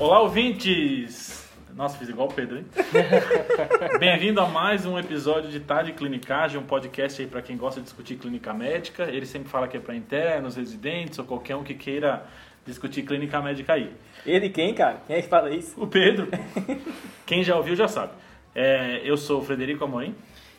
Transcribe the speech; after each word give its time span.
Olá, 0.00 0.22
ouvintes! 0.22 1.46
Nossa, 1.76 1.98
fiz 1.98 2.08
igual 2.08 2.26
o 2.26 2.32
Pedro, 2.32 2.56
hein? 2.56 2.64
Bem-vindo 4.00 4.40
a 4.40 4.46
mais 4.48 4.86
um 4.86 4.98
episódio 4.98 5.50
de 5.50 5.60
Tarde 5.60 5.92
Clinicagem, 5.92 6.58
um 6.58 6.62
podcast 6.62 7.20
aí 7.20 7.28
para 7.28 7.42
quem 7.42 7.54
gosta 7.54 7.80
de 7.80 7.84
discutir 7.84 8.16
clínica 8.16 8.54
médica. 8.54 9.02
Ele 9.02 9.26
sempre 9.26 9.50
fala 9.50 9.68
que 9.68 9.76
é 9.76 9.80
para 9.80 9.94
internos, 9.94 10.56
residentes 10.56 11.18
ou 11.18 11.26
qualquer 11.26 11.54
um 11.54 11.62
que 11.62 11.74
queira 11.74 12.24
discutir 12.64 13.02
clínica 13.02 13.42
médica 13.42 13.74
aí. 13.74 13.92
Ele 14.24 14.48
quem, 14.48 14.72
cara? 14.72 15.02
Quem 15.06 15.16
é 15.16 15.20
que 15.20 15.28
fala 15.28 15.50
isso? 15.50 15.78
O 15.78 15.86
Pedro. 15.86 16.28
Quem 17.26 17.44
já 17.44 17.54
ouviu 17.54 17.76
já 17.76 17.86
sabe. 17.86 18.14
É, 18.54 19.02
eu 19.04 19.18
sou 19.18 19.42
o 19.42 19.44
Frederico 19.44 19.84
Amorim. 19.84 20.14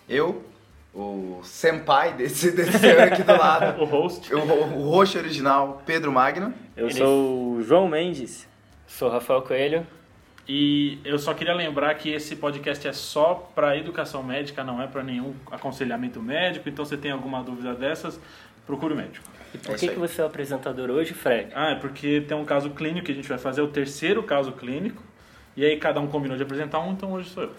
Eu, 0.07 0.45
o 0.93 1.41
senpai 1.43 2.13
desse, 2.13 2.51
desse 2.51 2.77
senhor 2.77 3.01
aqui 3.01 3.23
do 3.23 3.35
lado. 3.35 3.81
o 3.81 3.85
host. 3.85 4.31
O, 4.35 4.37
o 4.37 4.89
host 4.91 5.17
original, 5.17 5.81
Pedro 5.83 6.11
Magno. 6.11 6.53
Eu 6.77 6.91
sou 6.91 7.55
o 7.55 7.63
João 7.63 7.87
Mendes. 7.87 8.50
Sou 8.91 9.09
Rafael 9.09 9.41
Coelho. 9.41 9.87
E 10.47 10.99
eu 11.05 11.17
só 11.17 11.33
queria 11.33 11.53
lembrar 11.53 11.95
que 11.95 12.09
esse 12.09 12.35
podcast 12.35 12.85
é 12.87 12.91
só 12.91 13.49
para 13.55 13.77
educação 13.77 14.21
médica, 14.21 14.63
não 14.63 14.81
é 14.81 14.85
para 14.85 15.01
nenhum 15.01 15.33
aconselhamento 15.49 16.21
médico. 16.21 16.67
Então, 16.67 16.83
se 16.83 16.97
tem 16.97 17.09
alguma 17.09 17.41
dúvida 17.41 17.73
dessas, 17.73 18.19
procure 18.67 18.93
o 18.93 18.97
médico. 18.97 19.25
E 19.55 19.57
por 19.57 19.75
É 19.75 19.77
que, 19.77 19.87
que 19.87 19.95
você 19.97 20.19
é 20.19 20.23
o 20.25 20.27
apresentador 20.27 20.89
hoje, 20.89 21.13
Fred? 21.13 21.51
Ah, 21.55 21.71
é 21.71 21.75
porque 21.75 22.21
tem 22.27 22.35
um 22.35 22.43
caso 22.43 22.69
clínico 22.71 23.05
que 23.05 23.13
a 23.13 23.15
gente 23.15 23.29
vai 23.29 23.37
fazer, 23.37 23.61
o 23.61 23.67
terceiro 23.69 24.21
caso 24.23 24.51
clínico. 24.51 25.01
E 25.55 25.65
aí 25.65 25.77
cada 25.77 25.99
um 26.01 26.07
combinou 26.07 26.35
de 26.35 26.43
apresentar 26.43 26.79
um, 26.79 26.91
então 26.91 27.13
hoje 27.13 27.29
sou 27.29 27.43
eu. 27.43 27.51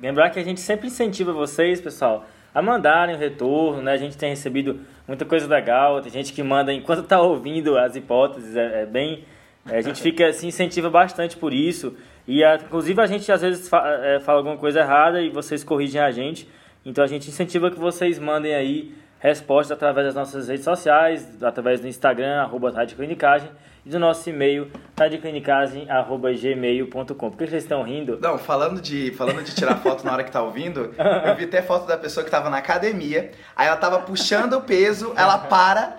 Lembrar 0.00 0.30
que 0.30 0.38
a 0.38 0.42
gente 0.42 0.60
sempre 0.60 0.86
incentiva 0.86 1.32
vocês, 1.32 1.80
pessoal, 1.80 2.26
a 2.54 2.62
mandarem 2.62 3.14
o 3.14 3.18
retorno, 3.18 3.82
né? 3.82 3.92
A 3.92 3.96
gente 3.98 4.16
tem 4.16 4.30
recebido 4.30 4.80
muita 5.06 5.24
coisa 5.26 5.46
legal, 5.46 6.00
tem 6.00 6.10
gente 6.10 6.32
que 6.32 6.42
manda 6.42 6.72
enquanto 6.72 7.02
tá 7.02 7.20
ouvindo 7.20 7.76
as 7.76 7.94
hipóteses, 7.94 8.56
é, 8.56 8.82
é 8.82 8.86
bem... 8.86 9.24
é, 9.66 9.78
a 9.78 9.80
gente 9.80 10.00
fica, 10.02 10.32
se 10.32 10.46
incentiva 10.46 10.90
bastante 10.90 11.36
por 11.36 11.52
isso. 11.52 11.94
E, 12.26 12.44
a- 12.44 12.56
inclusive, 12.56 13.00
a 13.00 13.06
gente 13.06 13.30
às 13.32 13.40
vezes 13.42 13.68
fa- 13.68 13.84
é, 14.02 14.20
fala 14.20 14.38
alguma 14.38 14.56
coisa 14.56 14.80
errada 14.80 15.20
e 15.20 15.30
vocês 15.30 15.64
corrigem 15.64 16.00
a 16.00 16.10
gente. 16.10 16.48
Então, 16.84 17.02
a 17.02 17.06
gente 17.06 17.28
incentiva 17.28 17.70
que 17.70 17.78
vocês 17.78 18.18
mandem 18.18 18.54
aí 18.54 18.94
respostas 19.20 19.76
através 19.76 20.06
das 20.06 20.14
nossas 20.14 20.48
redes 20.48 20.64
sociais, 20.64 21.42
através 21.42 21.80
do 21.80 21.88
Instagram, 21.88 22.40
arroba 22.40 22.70
Clinicagem, 22.86 23.50
e 23.84 23.90
do 23.90 23.98
nosso 23.98 24.28
e-mail, 24.30 24.70
radioclinicagem.gmail.com. 24.96 27.30
Por 27.30 27.36
que 27.38 27.46
vocês 27.48 27.62
estão 27.64 27.82
rindo? 27.82 28.18
Não, 28.20 28.38
falando 28.38 28.80
de, 28.80 29.10
falando 29.12 29.42
de 29.42 29.54
tirar 29.54 29.76
foto 29.76 30.04
na 30.04 30.12
hora 30.12 30.24
que 30.24 30.30
tá 30.30 30.42
ouvindo, 30.42 30.94
eu 31.24 31.34
vi 31.34 31.44
até 31.44 31.62
foto 31.62 31.86
da 31.86 31.96
pessoa 31.96 32.24
que 32.24 32.30
tava 32.30 32.50
na 32.50 32.58
academia, 32.58 33.30
aí 33.56 33.66
ela 33.66 33.76
tava 33.76 34.00
puxando 34.00 34.54
o 34.54 34.60
peso, 34.60 35.12
ela 35.16 35.38
para 35.38 35.96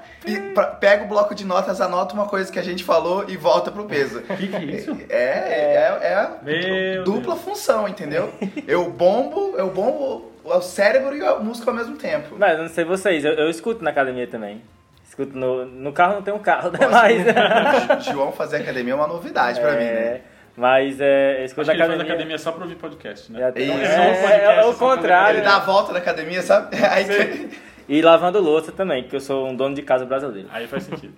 pega 0.80 1.04
o 1.04 1.08
bloco 1.08 1.34
de 1.34 1.46
notas, 1.46 1.80
anota 1.82 2.14
uma 2.14 2.28
coisa 2.28 2.52
que 2.52 2.60
a 2.60 2.64
gente 2.64 2.84
falou 2.84 3.26
e 3.28 3.38
volta 3.38 3.72
pro 3.72 3.86
peso. 3.86 4.20
O 4.20 4.22
que, 4.36 4.48
que 4.48 4.56
é 4.56 4.64
isso? 4.64 4.98
É, 5.10 5.18
é, 5.18 6.00
é 6.02 6.30
Meu 6.44 7.04
dupla 7.04 7.36
função, 7.36 7.88
entendeu? 7.88 8.32
Eu 8.68 8.90
bombo, 8.90 9.56
eu 9.58 9.70
bombo 9.70 10.32
o 10.44 10.62
cérebro 10.62 11.16
e 11.16 11.22
o 11.22 11.40
músculo 11.44 11.72
ao 11.72 11.78
mesmo 11.78 11.96
tempo. 11.98 12.36
Mas 12.38 12.54
eu 12.58 12.64
não 12.64 12.70
sei 12.70 12.84
vocês, 12.86 13.24
eu, 13.24 13.34
eu 13.34 13.50
escuto 13.50 13.84
na 13.84 13.92
academia 13.92 14.28
também. 14.28 14.62
Escuto 15.08 15.38
no, 15.38 15.66
no 15.66 15.92
carro, 15.92 16.16
não 16.16 16.22
tem 16.22 16.34
um 16.34 16.40
carro, 16.40 16.72
né? 16.72 16.80
Mas, 16.90 17.26
o 18.08 18.12
João 18.12 18.32
fazer 18.32 18.58
academia 18.58 18.94
é 18.94 18.96
uma 18.96 19.08
novidade 19.08 19.60
pra 19.60 19.72
mim, 19.72 19.80
né? 19.80 19.86
é, 19.86 20.22
mas 20.56 21.00
é, 21.00 21.42
eu 21.42 21.46
escuto 21.46 21.62
Acho 21.62 21.72
que 21.72 21.78
na 21.78 21.84
ele 21.86 21.94
faz 21.94 22.00
academia. 22.02 22.14
academia 22.14 22.38
só 22.38 22.52
pra 22.52 22.64
ouvir 22.64 22.76
podcast, 22.76 23.32
né? 23.32 23.40
É, 23.42 23.48
é, 23.48 23.52
podcast, 23.52 24.60
é 24.60 24.66
o 24.66 24.74
contrário. 24.76 25.38
Ele 25.40 25.46
dá 25.46 25.56
a 25.56 25.60
volta 25.60 25.92
na 25.94 26.00
academia, 26.00 26.42
sabe? 26.42 26.76
Aí 26.92 27.06
que- 27.06 27.60
E 27.90 28.04
lavando 28.04 28.40
louça 28.40 28.72
também, 28.72 29.02
porque 29.02 29.16
eu 29.16 29.20
sou 29.20 29.48
um 29.48 29.56
dono 29.56 29.74
de 29.74 29.82
casa 29.82 30.06
brasileiro. 30.06 30.48
Aí 30.52 30.68
faz 30.68 30.84
sentido. 30.84 31.16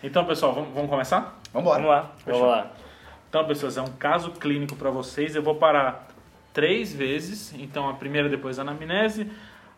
Então, 0.00 0.24
pessoal, 0.24 0.54
vamos, 0.54 0.72
vamos 0.72 0.88
começar? 0.88 1.40
Vambora. 1.52 1.82
Vamos 1.82 1.90
lá. 1.90 2.12
Vamos 2.24 2.40
lá. 2.42 2.72
Então, 3.28 3.44
pessoas, 3.44 3.76
é 3.76 3.82
um 3.82 3.90
caso 3.98 4.30
clínico 4.30 4.76
para 4.76 4.90
vocês. 4.90 5.34
Eu 5.34 5.42
vou 5.42 5.56
parar 5.56 6.06
três 6.54 6.94
vezes. 6.94 7.52
Então, 7.54 7.88
a 7.88 7.94
primeira 7.94 8.28
depois 8.28 8.58
da 8.58 8.62
anamnese, 8.62 9.28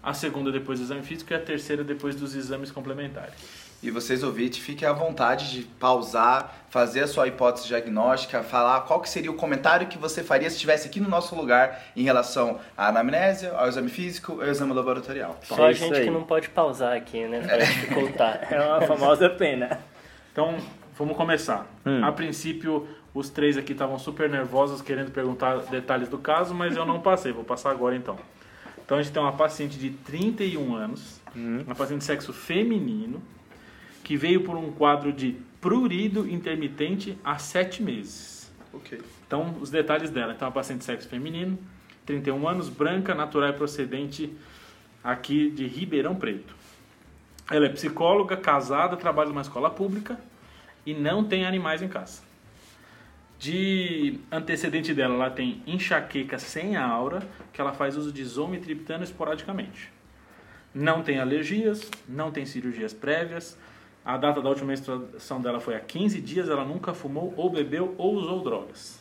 a 0.02 0.12
segunda 0.12 0.52
depois 0.52 0.78
do 0.78 0.84
exame 0.84 1.02
físico 1.02 1.32
e 1.32 1.36
a 1.36 1.40
terceira 1.40 1.82
depois 1.82 2.14
dos 2.14 2.34
exames 2.34 2.70
complementares. 2.70 3.34
E 3.82 3.90
vocês 3.90 4.22
ouvintes, 4.22 4.58
fiquem 4.58 4.86
à 4.86 4.92
vontade 4.92 5.50
de 5.50 5.62
pausar, 5.62 6.54
fazer 6.68 7.00
a 7.00 7.06
sua 7.06 7.26
hipótese 7.26 7.66
diagnóstica, 7.66 8.42
falar 8.42 8.82
qual 8.82 9.00
que 9.00 9.08
seria 9.08 9.30
o 9.30 9.34
comentário 9.34 9.86
que 9.86 9.96
você 9.96 10.22
faria 10.22 10.50
se 10.50 10.56
estivesse 10.56 10.86
aqui 10.86 11.00
no 11.00 11.08
nosso 11.08 11.34
lugar 11.34 11.82
em 11.96 12.02
relação 12.02 12.60
à 12.76 12.88
anamnese, 12.88 13.46
ao 13.46 13.66
exame 13.66 13.88
físico 13.88 14.36
e 14.40 14.44
ao 14.44 14.50
exame 14.50 14.74
laboratorial. 14.74 15.38
Só 15.42 15.64
a 15.64 15.70
isso 15.70 15.80
gente 15.80 15.96
aí. 15.96 16.04
que 16.04 16.10
não 16.10 16.24
pode 16.24 16.50
pausar 16.50 16.94
aqui, 16.94 17.26
né? 17.26 17.40
Pra 17.40 17.56
dificultar. 17.56 18.48
É 18.52 18.60
uma 18.60 18.82
famosa 18.82 19.30
pena. 19.30 19.80
Então, 20.30 20.58
vamos 20.98 21.16
começar. 21.16 21.66
Hum. 21.86 22.04
A 22.04 22.12
princípio, 22.12 22.86
os 23.14 23.30
três 23.30 23.56
aqui 23.56 23.72
estavam 23.72 23.98
super 23.98 24.28
nervosos 24.28 24.82
querendo 24.82 25.10
perguntar 25.10 25.56
detalhes 25.70 26.08
do 26.08 26.18
caso, 26.18 26.54
mas 26.54 26.76
eu 26.76 26.84
não 26.84 27.00
passei. 27.00 27.32
Vou 27.32 27.44
passar 27.44 27.70
agora 27.70 27.96
então. 27.96 28.18
Então, 28.84 28.98
a 28.98 29.02
gente 29.02 29.12
tem 29.12 29.22
uma 29.22 29.32
paciente 29.32 29.78
de 29.78 29.88
31 29.88 30.74
anos, 30.74 31.20
uma 31.34 31.74
paciente 31.74 32.00
de 32.00 32.04
sexo 32.04 32.32
feminino, 32.32 33.22
que 34.02 34.16
veio 34.16 34.42
por 34.42 34.56
um 34.56 34.72
quadro 34.72 35.12
de 35.12 35.36
prurido 35.60 36.28
intermitente 36.28 37.18
há 37.24 37.38
sete 37.38 37.82
meses. 37.82 38.50
Ok. 38.72 39.00
Então, 39.26 39.56
os 39.60 39.70
detalhes 39.70 40.10
dela. 40.10 40.32
Então, 40.32 40.48
a 40.48 40.50
paciente 40.50 40.80
de 40.80 40.84
sexo 40.84 41.08
feminino, 41.08 41.58
31 42.06 42.48
anos, 42.48 42.68
branca, 42.68 43.14
natural 43.14 43.50
e 43.50 43.52
procedente 43.52 44.32
aqui 45.02 45.50
de 45.50 45.66
Ribeirão 45.66 46.14
Preto. 46.14 46.54
Ela 47.50 47.66
é 47.66 47.68
psicóloga, 47.68 48.36
casada, 48.36 48.96
trabalha 48.96 49.28
numa 49.28 49.40
escola 49.40 49.70
pública 49.70 50.18
e 50.86 50.94
não 50.94 51.24
tem 51.24 51.44
animais 51.44 51.82
em 51.82 51.88
casa. 51.88 52.22
De 53.38 54.20
antecedente 54.30 54.92
dela, 54.92 55.14
ela 55.14 55.30
tem 55.30 55.62
enxaqueca 55.66 56.38
sem 56.38 56.76
aura, 56.76 57.22
que 57.52 57.60
ela 57.60 57.72
faz 57.72 57.96
uso 57.96 58.12
de 58.12 58.22
zometriptano 58.22 59.02
esporadicamente. 59.02 59.90
Não 60.74 61.02
tem 61.02 61.18
alergias, 61.18 61.90
não 62.08 62.30
tem 62.30 62.44
cirurgias 62.44 62.92
prévias. 62.92 63.58
A 64.04 64.16
data 64.16 64.40
da 64.40 64.48
última 64.48 64.68
menstruação 64.68 65.40
dela 65.40 65.60
foi 65.60 65.76
há 65.76 65.80
15 65.80 66.20
dias, 66.20 66.48
ela 66.48 66.64
nunca 66.64 66.94
fumou 66.94 67.34
ou 67.36 67.50
bebeu 67.50 67.94
ou 67.98 68.14
usou 68.14 68.42
drogas. 68.42 69.00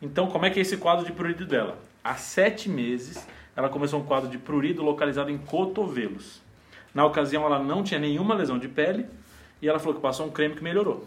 Então, 0.00 0.26
como 0.26 0.44
é 0.44 0.50
que 0.50 0.58
é 0.58 0.62
esse 0.62 0.76
quadro 0.76 1.06
de 1.06 1.12
prurido 1.12 1.46
dela? 1.46 1.78
Há 2.02 2.16
sete 2.16 2.68
meses, 2.68 3.24
ela 3.54 3.68
começou 3.68 4.00
um 4.00 4.04
quadro 4.04 4.28
de 4.28 4.38
prurido 4.38 4.82
localizado 4.82 5.30
em 5.30 5.38
cotovelos. 5.38 6.42
Na 6.92 7.06
ocasião, 7.06 7.44
ela 7.44 7.62
não 7.62 7.84
tinha 7.84 8.00
nenhuma 8.00 8.34
lesão 8.34 8.58
de 8.58 8.68
pele 8.68 9.06
e 9.62 9.68
ela 9.68 9.78
falou 9.78 9.94
que 9.94 10.00
passou 10.00 10.26
um 10.26 10.30
creme 10.30 10.56
que 10.56 10.64
melhorou. 10.64 11.06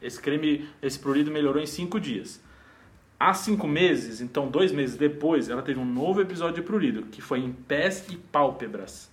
Esse 0.00 0.18
creme, 0.18 0.66
esse 0.80 0.98
prurido 0.98 1.30
melhorou 1.30 1.62
em 1.62 1.66
cinco 1.66 2.00
dias. 2.00 2.40
Há 3.18 3.34
cinco 3.34 3.68
meses, 3.68 4.22
então 4.22 4.48
dois 4.48 4.72
meses 4.72 4.96
depois, 4.96 5.50
ela 5.50 5.60
teve 5.60 5.78
um 5.78 5.84
novo 5.84 6.22
episódio 6.22 6.54
de 6.54 6.62
prurido, 6.62 7.02
que 7.02 7.20
foi 7.20 7.40
em 7.40 7.52
pés 7.52 8.06
e 8.08 8.16
pálpebras. 8.16 9.10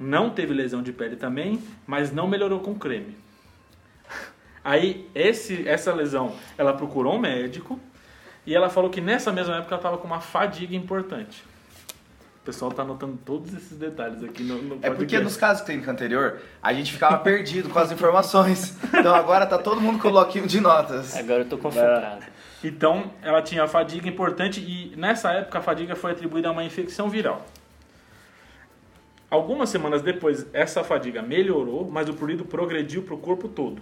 Não 0.00 0.30
teve 0.30 0.54
lesão 0.54 0.82
de 0.82 0.94
pele 0.94 1.14
também, 1.14 1.62
mas 1.86 2.10
não 2.10 2.26
melhorou 2.26 2.60
com 2.60 2.74
creme. 2.74 3.18
Aí, 4.64 5.06
esse, 5.14 5.68
essa 5.68 5.92
lesão, 5.92 6.34
ela 6.56 6.72
procurou 6.72 7.16
um 7.16 7.18
médico 7.18 7.78
e 8.46 8.54
ela 8.54 8.70
falou 8.70 8.88
que 8.88 8.98
nessa 8.98 9.30
mesma 9.30 9.56
época 9.56 9.74
ela 9.74 9.78
estava 9.78 9.98
com 9.98 10.06
uma 10.06 10.20
fadiga 10.20 10.74
importante. 10.74 11.44
O 12.40 12.44
pessoal 12.46 12.70
está 12.70 12.82
anotando 12.82 13.18
todos 13.26 13.52
esses 13.52 13.76
detalhes 13.76 14.24
aqui 14.24 14.42
no, 14.42 14.62
no 14.62 14.78
É 14.80 14.90
porque 14.90 15.18
nos 15.18 15.36
casos 15.36 15.62
clínicos 15.62 15.90
anterior, 15.90 16.40
a 16.62 16.72
gente 16.72 16.92
ficava 16.92 17.18
perdido 17.18 17.68
com 17.68 17.78
as 17.78 17.92
informações. 17.92 18.78
Então 18.94 19.14
agora 19.14 19.44
tá 19.44 19.58
todo 19.58 19.82
mundo 19.82 19.98
com 19.98 20.08
o 20.08 20.10
bloquinho 20.10 20.46
de 20.46 20.60
notas. 20.60 21.14
Agora 21.14 21.40
eu 21.42 21.48
tô 21.48 21.58
concentrado. 21.58 22.24
Então, 22.64 23.10
ela 23.22 23.42
tinha 23.42 23.66
fadiga 23.68 24.08
importante 24.08 24.60
e 24.60 24.94
nessa 24.96 25.30
época 25.32 25.58
a 25.58 25.62
fadiga 25.62 25.94
foi 25.94 26.12
atribuída 26.12 26.48
a 26.48 26.52
uma 26.52 26.64
infecção 26.64 27.10
viral. 27.10 27.46
Algumas 29.30 29.70
semanas 29.70 30.02
depois, 30.02 30.44
essa 30.52 30.82
fadiga 30.82 31.22
melhorou, 31.22 31.88
mas 31.88 32.08
o 32.08 32.14
prurido 32.14 32.44
progrediu 32.44 33.04
para 33.04 33.14
o 33.14 33.18
corpo 33.18 33.48
todo. 33.48 33.80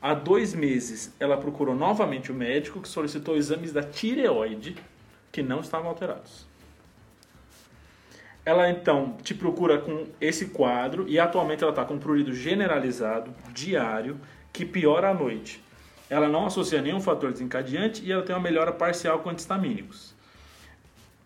Há 0.00 0.14
dois 0.14 0.54
meses, 0.54 1.12
ela 1.18 1.36
procurou 1.36 1.74
novamente 1.74 2.30
o 2.30 2.34
médico 2.34 2.80
que 2.80 2.88
solicitou 2.88 3.36
exames 3.36 3.72
da 3.72 3.82
tireoide, 3.82 4.76
que 5.32 5.42
não 5.42 5.60
estavam 5.60 5.88
alterados. 5.88 6.46
Ela 8.44 8.70
então 8.70 9.16
te 9.22 9.34
procura 9.34 9.78
com 9.78 10.06
esse 10.20 10.46
quadro 10.46 11.08
e 11.08 11.18
atualmente 11.18 11.62
ela 11.62 11.72
está 11.72 11.84
com 11.84 11.98
prurido 11.98 12.32
generalizado, 12.34 13.34
diário, 13.52 14.20
que 14.52 14.64
piora 14.64 15.10
à 15.10 15.14
noite. 15.14 15.62
Ela 16.10 16.28
não 16.28 16.46
associa 16.46 16.82
nenhum 16.82 17.00
fator 17.00 17.32
desencadeante 17.32 18.04
e 18.04 18.12
ela 18.12 18.22
tem 18.22 18.34
uma 18.34 18.42
melhora 18.42 18.72
parcial 18.72 19.20
com 19.20 19.30
antistamínicos. 19.30 20.14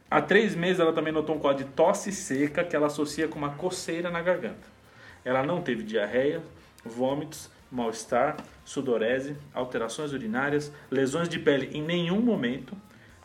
Há 0.08 0.22
três 0.22 0.54
meses 0.54 0.78
ela 0.78 0.92
também 0.92 1.12
notou 1.12 1.34
um 1.34 1.38
quadro 1.38 1.64
de 1.64 1.70
tosse 1.70 2.12
seca 2.12 2.62
que 2.62 2.76
ela 2.76 2.86
associa 2.86 3.26
com 3.26 3.38
uma 3.38 3.50
coceira 3.50 4.08
na 4.08 4.22
garganta. 4.22 4.68
Ela 5.24 5.42
não 5.42 5.60
teve 5.60 5.82
diarreia, 5.82 6.40
vômitos, 6.84 7.50
mal-estar, 7.70 8.36
sudorese, 8.64 9.36
alterações 9.52 10.12
urinárias, 10.12 10.72
lesões 10.88 11.28
de 11.28 11.40
pele 11.40 11.70
em 11.76 11.82
nenhum 11.82 12.20
momento, 12.20 12.76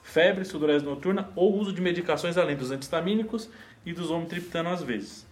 febre, 0.01 0.43
sudorese 0.43 0.83
noturna 0.83 1.29
ou 1.35 1.53
uso 1.53 1.71
de 1.71 1.79
medicações 1.81 2.35
além 2.35 2.55
dos 2.55 2.71
antistamínicos 2.71 3.47
e 3.85 3.93
dos 3.93 4.09
homotriptano 4.09 4.69
às 4.69 4.81
vezes. 4.81 5.27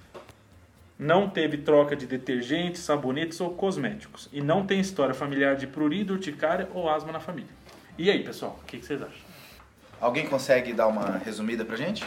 não 1.00 1.30
teve 1.30 1.60
troca 1.60 1.96
de 1.96 2.06
detergentes, 2.06 2.82
sabonetes 2.82 3.40
ou 3.40 3.52
cosméticos 3.52 4.28
e 4.34 4.42
não 4.42 4.66
tem 4.66 4.82
história 4.82 5.16
familiar 5.16 5.56
de 5.56 5.66
prurido, 5.66 6.14
urticária 6.14 6.68
ou 6.74 6.90
asma 6.90 7.14
na 7.14 7.22
família. 7.22 7.50
E 7.98 8.12
aí, 8.12 8.22
pessoal, 8.22 8.60
o 8.62 8.66
que 8.66 8.78
vocês 8.78 9.02
acham? 9.02 9.29
Alguém 10.02 10.26
consegue 10.26 10.74
dar 10.74 10.88
uma 10.88 11.18
resumida 11.18 11.66
pra 11.66 11.76
gente? 11.76 12.06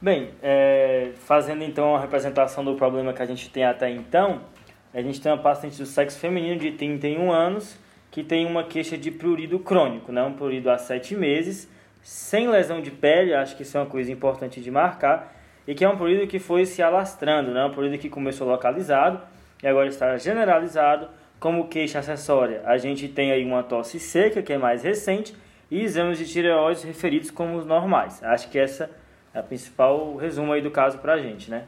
Bem, 0.00 0.30
é, 0.42 1.12
fazendo 1.26 1.62
então 1.62 1.94
a 1.94 2.00
representação 2.00 2.64
do 2.64 2.74
problema 2.74 3.12
que 3.12 3.22
a 3.22 3.26
gente 3.26 3.50
tem 3.50 3.64
até 3.64 3.90
então, 3.90 4.42
a 4.92 5.02
gente 5.02 5.20
tem 5.20 5.30
uma 5.30 5.38
paciente 5.38 5.76
do 5.76 5.86
sexo 5.86 6.18
feminino 6.18 6.58
de 6.58 6.72
31 6.72 7.30
anos 7.30 7.78
que 8.10 8.22
tem 8.22 8.46
uma 8.46 8.62
queixa 8.62 8.96
de 8.96 9.10
prurido 9.10 9.58
crônico, 9.58 10.12
né? 10.12 10.22
um 10.22 10.32
prurido 10.34 10.70
há 10.70 10.78
7 10.78 11.16
meses, 11.16 11.68
sem 12.00 12.48
lesão 12.48 12.80
de 12.80 12.92
pele, 12.92 13.34
acho 13.34 13.56
que 13.56 13.62
isso 13.62 13.76
é 13.76 13.80
uma 13.80 13.86
coisa 13.86 14.12
importante 14.12 14.60
de 14.60 14.70
marcar, 14.70 15.34
e 15.66 15.74
que 15.74 15.84
é 15.84 15.88
um 15.88 15.96
prurido 15.96 16.24
que 16.28 16.38
foi 16.38 16.64
se 16.64 16.80
alastrando, 16.80 17.50
né? 17.50 17.64
um 17.64 17.72
prurido 17.72 17.98
que 17.98 18.08
começou 18.08 18.46
localizado 18.46 19.20
e 19.62 19.66
agora 19.66 19.88
está 19.88 20.16
generalizado. 20.16 21.08
Como 21.40 21.66
queixa 21.66 21.98
acessória, 21.98 22.62
a 22.64 22.78
gente 22.78 23.08
tem 23.08 23.32
aí 23.32 23.44
uma 23.44 23.64
tosse 23.64 23.98
seca, 23.98 24.42
que 24.42 24.52
é 24.52 24.58
mais 24.58 24.84
recente, 24.84 25.34
e 25.70 25.82
exames 25.82 26.18
de 26.18 26.26
tireoide 26.26 26.86
referidos 26.86 27.30
como 27.30 27.56
os 27.56 27.66
normais. 27.66 28.22
Acho 28.22 28.48
que 28.50 28.58
essa 28.58 28.90
é 29.32 29.38
a 29.38 29.42
principal 29.42 30.16
resumo 30.16 30.52
aí 30.52 30.62
do 30.62 30.70
caso 30.70 30.98
pra 30.98 31.18
gente, 31.18 31.50
né? 31.50 31.66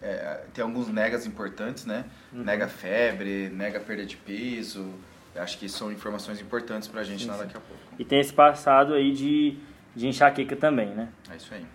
É, 0.00 0.44
tem 0.54 0.62
alguns 0.62 0.88
negas 0.88 1.26
importantes, 1.26 1.84
né? 1.84 2.04
Nega 2.32 2.68
febre, 2.68 3.48
nega 3.48 3.80
perda 3.80 4.06
de 4.06 4.16
peso. 4.16 4.94
Acho 5.34 5.58
que 5.58 5.68
são 5.68 5.90
informações 5.92 6.40
importantes 6.40 6.88
pra 6.88 7.02
gente 7.02 7.26
lá 7.26 7.36
daqui 7.36 7.56
a 7.56 7.60
pouco. 7.60 7.82
E 7.98 8.04
tem 8.04 8.20
esse 8.20 8.32
passado 8.32 8.94
aí 8.94 9.12
de, 9.12 9.56
de 9.94 10.06
enxaqueca 10.06 10.56
também, 10.56 10.88
né? 10.88 11.08
É 11.30 11.36
isso 11.36 11.52
aí. 11.52 11.66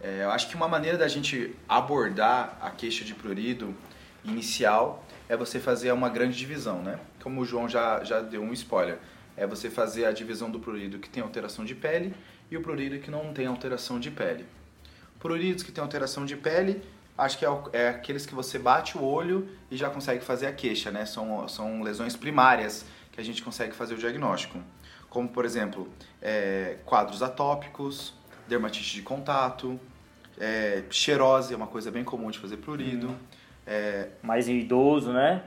É, 0.00 0.24
eu 0.24 0.30
acho 0.30 0.48
que 0.48 0.56
uma 0.56 0.68
maneira 0.68 0.96
da 0.96 1.08
gente 1.08 1.54
abordar 1.68 2.56
a 2.60 2.70
queixa 2.70 3.04
de 3.04 3.14
prurido 3.14 3.74
inicial 4.24 5.04
é 5.28 5.36
você 5.36 5.60
fazer 5.60 5.92
uma 5.92 6.08
grande 6.08 6.36
divisão, 6.36 6.82
né? 6.82 6.98
Como 7.22 7.40
o 7.40 7.44
João 7.44 7.68
já, 7.68 8.02
já 8.02 8.20
deu 8.20 8.42
um 8.42 8.52
spoiler. 8.52 8.98
É 9.40 9.46
você 9.46 9.70
fazer 9.70 10.04
a 10.04 10.12
divisão 10.12 10.50
do 10.50 10.60
prurido 10.60 10.98
que 10.98 11.08
tem 11.08 11.22
alteração 11.22 11.64
de 11.64 11.74
pele 11.74 12.14
e 12.50 12.58
o 12.58 12.60
prurido 12.60 12.98
que 12.98 13.10
não 13.10 13.32
tem 13.32 13.46
alteração 13.46 13.98
de 13.98 14.10
pele. 14.10 14.44
Pruridos 15.18 15.62
que 15.62 15.72
têm 15.72 15.82
alteração 15.82 16.26
de 16.26 16.36
pele, 16.36 16.82
acho 17.16 17.38
que 17.38 17.46
é, 17.46 17.48
é 17.72 17.88
aqueles 17.88 18.26
que 18.26 18.34
você 18.34 18.58
bate 18.58 18.98
o 18.98 19.02
olho 19.02 19.48
e 19.70 19.78
já 19.78 19.88
consegue 19.88 20.22
fazer 20.22 20.46
a 20.46 20.52
queixa, 20.52 20.90
né? 20.90 21.06
São, 21.06 21.48
são 21.48 21.80
lesões 21.80 22.14
primárias 22.14 22.84
que 23.10 23.18
a 23.18 23.24
gente 23.24 23.42
consegue 23.42 23.74
fazer 23.74 23.94
o 23.94 23.96
diagnóstico. 23.96 24.58
Como, 25.08 25.26
por 25.26 25.46
exemplo, 25.46 25.88
é, 26.20 26.76
quadros 26.84 27.22
atópicos, 27.22 28.12
dermatite 28.46 28.94
de 28.94 29.00
contato, 29.00 29.80
é, 30.38 30.82
xerose 30.90 31.54
é 31.54 31.56
uma 31.56 31.66
coisa 31.66 31.90
bem 31.90 32.04
comum 32.04 32.30
de 32.30 32.38
fazer 32.38 32.58
prurido. 32.58 33.16
É, 33.66 34.08
Mais 34.22 34.48
idoso, 34.48 35.14
né? 35.14 35.42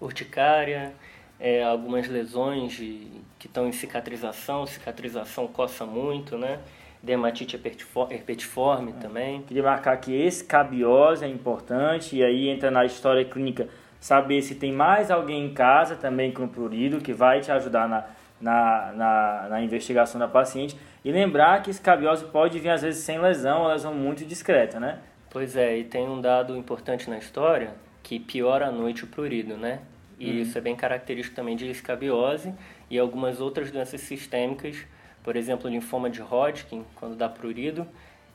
Urticária, 0.00 0.94
é, 1.38 1.62
algumas 1.64 2.08
lesões 2.08 2.72
de- 2.72 3.06
que 3.38 3.46
estão 3.46 3.66
em 3.68 3.72
cicatrização, 3.72 4.66
cicatrização 4.66 5.46
coça 5.46 5.84
muito, 5.84 6.38
né? 6.38 6.60
Dermatite 7.02 7.56
herpetifo- 7.56 8.08
herpetiforme 8.10 8.92
também. 8.94 9.42
Queria 9.42 9.62
marcar 9.62 9.96
que 9.98 10.12
escabiose 10.12 11.24
é 11.24 11.28
importante, 11.28 12.16
e 12.16 12.24
aí 12.24 12.48
entra 12.48 12.70
na 12.70 12.84
história 12.84 13.24
clínica 13.24 13.68
saber 14.00 14.40
se 14.42 14.54
tem 14.54 14.72
mais 14.72 15.10
alguém 15.10 15.44
em 15.44 15.52
casa 15.54 15.96
também 15.96 16.32
com 16.32 16.46
prurido, 16.48 17.00
que 17.00 17.12
vai 17.12 17.40
te 17.40 17.50
ajudar 17.52 17.88
na, 17.88 18.04
na, 18.40 18.92
na, 18.92 19.46
na 19.50 19.62
investigação 19.62 20.18
da 20.18 20.28
paciente. 20.28 20.76
E 21.04 21.12
lembrar 21.12 21.62
que 21.62 21.70
escabiose 21.70 22.24
pode 22.26 22.58
vir 22.58 22.70
às 22.70 22.80
vezes 22.82 23.04
sem 23.04 23.18
lesão, 23.18 23.62
ou 23.62 23.68
lesão 23.68 23.92
muito 23.94 24.24
discreta, 24.24 24.80
né? 24.80 24.98
Pois 25.28 25.56
é, 25.56 25.76
e 25.76 25.84
tem 25.84 26.08
um 26.08 26.20
dado 26.20 26.56
importante 26.56 27.10
na 27.10 27.18
história 27.18 27.74
que 28.02 28.18
piora 28.18 28.68
à 28.68 28.72
noite 28.72 29.04
o 29.04 29.06
prurido, 29.06 29.56
né? 29.56 29.80
E 30.18 30.40
isso 30.42 30.56
é 30.56 30.60
bem 30.60 30.76
característico 30.76 31.34
também 31.36 31.56
de 31.56 31.68
escabiose 31.68 32.52
e 32.90 32.98
algumas 32.98 33.40
outras 33.40 33.70
doenças 33.70 34.00
sistêmicas, 34.00 34.76
por 35.22 35.36
exemplo, 35.36 35.68
linfoma 35.68 36.08
de 36.10 36.20
Hodgkin, 36.22 36.84
quando 36.96 37.16
dá 37.16 37.28
prurido, 37.28 37.86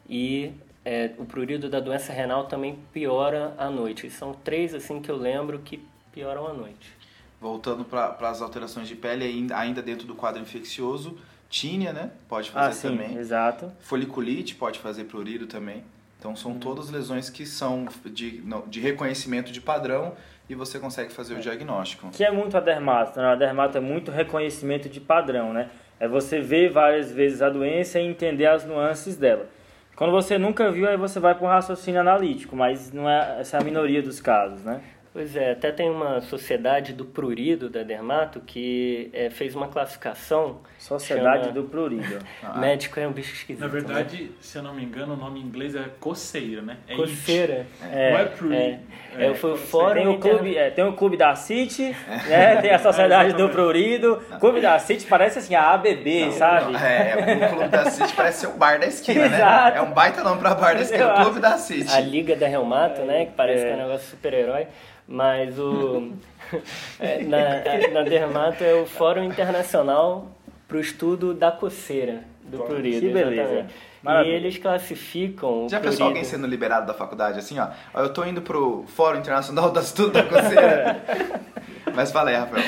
e 0.09 0.51
é, 0.83 1.11
o 1.17 1.25
prurido 1.25 1.69
da 1.69 1.79
doença 1.79 2.11
renal 2.11 2.45
também 2.47 2.79
piora 2.91 3.53
à 3.57 3.69
noite. 3.69 4.09
São 4.09 4.33
três 4.33 4.73
assim 4.73 5.01
que 5.01 5.09
eu 5.09 5.15
lembro 5.17 5.59
que 5.59 5.83
pioram 6.11 6.47
à 6.47 6.53
noite. 6.53 6.97
voltando 7.41 7.85
para 7.85 8.17
as 8.29 8.41
alterações 8.41 8.87
de 8.89 8.95
pele, 8.97 9.23
ainda, 9.23 9.57
ainda 9.57 9.81
dentro 9.81 10.05
do 10.05 10.13
quadro 10.13 10.41
infeccioso, 10.41 11.17
tínia, 11.49 11.93
né? 11.93 12.11
Pode 12.27 12.51
fazer 12.51 12.67
Ah, 12.69 12.73
sim, 12.73 12.89
também. 12.97 13.17
exato. 13.17 13.71
Foliculite 13.79 14.55
pode 14.55 14.77
fazer 14.79 15.05
prurido 15.05 15.47
também. 15.47 15.81
Então 16.19 16.35
são 16.35 16.51
Uhum. 16.51 16.59
todas 16.59 16.89
lesões 16.89 17.29
que 17.29 17.45
são 17.45 17.87
de, 18.07 18.41
não, 18.43 18.67
de 18.67 18.81
reconhecimento 18.81 19.53
de 19.53 19.61
padrão 19.61 20.15
e 20.49 20.55
você 20.55 20.79
consegue 20.79 21.13
fazer 21.13 21.35
o 21.35 21.39
diagnóstico. 21.39 22.09
Que 22.09 22.25
é 22.25 22.31
muito 22.31 22.57
a 22.57 22.59
dermato, 22.59 23.19
né? 23.19 23.27
A 23.27 23.35
dermato 23.35 23.77
é 23.77 23.81
muito 23.81 24.09
reconhecimento 24.09 24.89
de 24.89 24.99
padrão, 24.99 25.53
né? 25.53 25.69
É 25.99 26.07
você 26.07 26.41
ver 26.41 26.69
várias 26.71 27.11
vezes 27.11 27.41
a 27.41 27.49
doença 27.49 27.99
e 27.99 28.05
entender 28.05 28.47
as 28.47 28.65
nuances 28.65 29.15
dela. 29.15 29.47
Quando 29.95 30.11
você 30.11 30.37
nunca 30.37 30.71
viu, 30.71 30.87
aí 30.87 30.97
você 30.97 31.19
vai 31.19 31.35
para 31.35 31.45
um 31.45 31.49
raciocínio 31.49 31.99
analítico, 31.99 32.55
mas 32.55 32.91
não 32.91 33.07
é 33.07 33.41
essa 33.41 33.57
é 33.57 33.61
a 33.61 33.63
minoria 33.63 34.01
dos 34.01 34.19
casos, 34.19 34.63
né? 34.63 34.81
Pois 35.11 35.35
é, 35.35 35.51
até 35.53 35.71
tem 35.71 35.89
uma 35.89 36.21
sociedade 36.21 36.93
do 36.93 37.03
prurido 37.03 37.67
da 37.67 37.81
Dermato 37.81 38.39
que 38.41 39.09
é, 39.11 39.31
fez 39.31 39.55
uma 39.55 39.67
classificação. 39.67 40.59
Sociedade 40.77 41.45
chama- 41.45 41.53
do 41.53 41.63
prurido. 41.63 42.19
Médico 42.57 42.99
é 42.99 43.07
um 43.07 43.11
bicho 43.11 43.33
esquisito. 43.33 43.59
Na 43.59 43.65
né? 43.65 43.71
verdade, 43.73 44.31
se 44.39 44.57
eu 44.57 44.61
não 44.63 44.73
me 44.73 44.83
engano, 44.83 45.13
o 45.15 45.17
nome 45.17 45.39
em 45.39 45.43
inglês 45.43 45.75
é 45.75 45.83
coceira, 45.99 46.61
né? 46.61 46.77
É 46.87 46.95
Coceira. 46.95 47.65
É, 47.91 48.11
Não 48.11 48.19
é 48.19 48.25
prurido. 48.25 48.79
É, 49.17 49.25
é, 49.25 49.33
foi 49.33 49.53
o 49.53 49.57
fórum 49.57 49.95
Tem 49.95 50.07
o 50.07 50.19
clube, 50.19 50.55
é, 50.55 50.69
tem 50.69 50.85
o 50.85 50.93
clube 50.93 51.17
da 51.17 51.33
City, 51.35 51.93
né? 52.29 52.57
Tem 52.61 52.69
a 52.71 52.77
Sociedade 52.79 53.33
do 53.33 53.49
Prurido. 53.49 54.21
Clube 54.39 54.61
da 54.61 54.77
City 54.77 55.07
parece 55.07 55.39
assim 55.39 55.55
a 55.55 55.71
ABB, 55.73 56.31
sabe? 56.33 56.71
Não, 56.73 56.79
é, 56.79 57.45
o 57.47 57.49
Clube 57.49 57.67
da 57.69 57.89
City 57.89 58.13
parece 58.13 58.41
ser 58.41 58.47
o 58.47 58.51
bar 58.53 58.79
da 58.79 58.85
esquina, 58.85 59.27
né? 59.27 59.35
Exato. 59.37 59.77
É 59.77 59.81
um 59.81 59.91
baita 59.91 60.23
nome 60.23 60.39
pra 60.39 60.53
bar 60.53 60.75
da 60.75 60.81
esquina, 60.83 61.13
o 61.13 61.23
Clube 61.23 61.39
da 61.39 61.57
City. 61.57 61.91
a 61.91 61.99
Liga 61.99 62.35
da 62.35 62.47
Reumato, 62.47 63.01
né? 63.01 63.25
Que 63.25 63.31
parece 63.31 63.63
É. 63.63 63.67
que 63.67 63.71
é 63.73 63.75
um 63.75 63.87
negócio 63.87 64.07
super-herói. 64.11 64.67
Mas 65.09 65.57
o. 65.57 66.13
é, 66.99 67.23
na, 67.23 67.89
na 67.91 68.03
Dermato 68.03 68.63
é 68.63 68.75
o 68.75 68.85
Fórum 68.85 69.23
Internacional 69.23 70.27
para 70.67 70.77
o 70.77 70.79
Estudo 70.79 71.33
da 71.33 71.51
Coceira 71.51 72.23
do 72.43 72.59
prurido. 72.59 73.01
Que 73.01 73.09
beleza. 73.09 73.41
exatamente. 73.41 74.29
E 74.29 74.31
eles 74.31 74.57
classificam. 74.59 75.65
o 75.65 75.69
Já 75.69 75.79
pensou 75.79 76.05
alguém 76.05 76.23
sendo 76.23 76.45
liberado 76.45 76.85
da 76.85 76.93
faculdade 76.93 77.39
assim, 77.39 77.57
ó? 77.57 77.69
Ó, 77.91 78.01
Eu 78.01 78.13
tô 78.13 78.23
indo 78.23 78.43
pro 78.43 78.83
Fórum 78.87 79.17
Internacional 79.17 79.71
das 79.71 79.87
Estudo 79.87 80.11
da 80.11 80.23
Coceira. 80.23 81.03
Mas 81.95 82.11
fala 82.11 82.29
aí, 82.29 82.35
Rafael. 82.35 82.63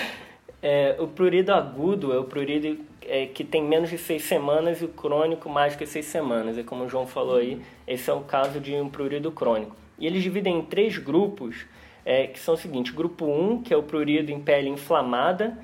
É, 0.63 0.95
o 1.00 1.07
prurido 1.07 1.53
agudo 1.53 2.12
é 2.12 2.17
o 2.17 2.24
prurido 2.24 2.79
é, 3.03 3.27
que 3.27 3.43
tem 3.43 3.63
menos 3.63 3.91
de 3.91 4.00
seis 4.00 4.24
semanas 4.24 4.81
e 4.81 4.86
o 4.86 4.88
crônico 4.88 5.48
mais 5.48 5.75
que 5.75 5.86
seis 5.86 6.05
semanas. 6.07 6.57
É 6.57 6.63
como 6.63 6.86
o 6.86 6.89
João 6.89 7.05
falou 7.05 7.38
aí, 7.38 7.62
esse 7.88 8.10
é 8.10 8.13
o 8.13 8.21
caso 8.21 8.60
de 8.60 8.74
um 8.74 8.89
prurido 8.89 9.31
crônico. 9.31 9.75
E 10.00 10.07
eles 10.07 10.24
dividem 10.24 10.57
em 10.57 10.62
três 10.63 10.98
grupos, 10.98 11.65
é, 12.05 12.27
que 12.27 12.39
são 12.39 12.53
o 12.53 12.58
seguinte: 12.58 12.91
grupo 12.91 13.25
1, 13.25 13.63
que 13.63 13.74
é 13.74 13.77
o 13.77 13.84
prurido 13.84 14.31
em 14.31 14.39
pele 14.39 14.70
inflamada, 14.70 15.58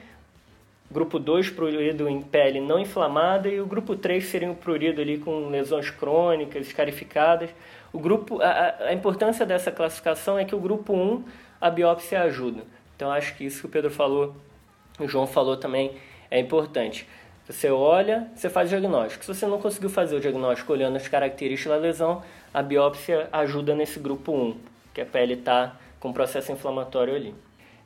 grupo 0.90 1.20
2, 1.20 1.50
prurido 1.50 2.08
em 2.08 2.22
pele 2.22 2.60
não 2.62 2.80
inflamada, 2.80 3.48
e 3.50 3.60
o 3.60 3.66
grupo 3.66 3.96
3 3.96 4.26
seria 4.26 4.52
o 4.52 4.56
prurido 4.56 5.02
ali 5.02 5.18
com 5.18 5.50
lesões 5.50 5.90
crônicas, 5.90 6.68
escarificadas. 6.68 7.50
O 7.92 8.00
grupo, 8.00 8.42
a, 8.42 8.76
a- 8.88 8.94
importância 8.94 9.46
dessa 9.46 9.72
classificação 9.72 10.38
é 10.38 10.46
que 10.46 10.56
o 10.56 10.60
grupo 10.60 10.94
1, 10.94 11.24
a 11.60 11.70
biópsia 11.70 12.22
ajuda. 12.22 12.64
Então 12.96 13.12
acho 13.12 13.36
que 13.36 13.46
isso 13.46 13.62
que 13.62 13.66
o 13.68 13.70
Pedro 13.70 13.92
falou 13.92 14.36
o 15.00 15.08
João 15.08 15.28
falou 15.28 15.56
também, 15.58 15.92
é 16.32 16.40
importante. 16.40 17.08
Você 17.48 17.70
olha, 17.70 18.28
você 18.36 18.50
faz 18.50 18.68
o 18.68 18.70
diagnóstico. 18.72 19.24
Se 19.24 19.34
você 19.34 19.46
não 19.46 19.60
conseguiu 19.60 19.90
fazer 19.90 20.16
o 20.16 20.20
diagnóstico 20.20 20.74
olhando 20.74 20.96
as 20.96 21.08
características 21.08 21.72
da 21.72 21.80
lesão, 21.80 22.24
a 22.54 22.62
biópsia 22.64 23.30
ajuda 23.32 23.76
nesse 23.76 24.00
grupo 24.00 24.32
1, 24.34 24.58
que 24.96 25.02
a 25.02 25.06
pele 25.06 25.36
está 25.36 25.76
com 26.00 26.14
processo 26.14 26.52
inflamatório 26.52 27.16
ali. 27.16 27.36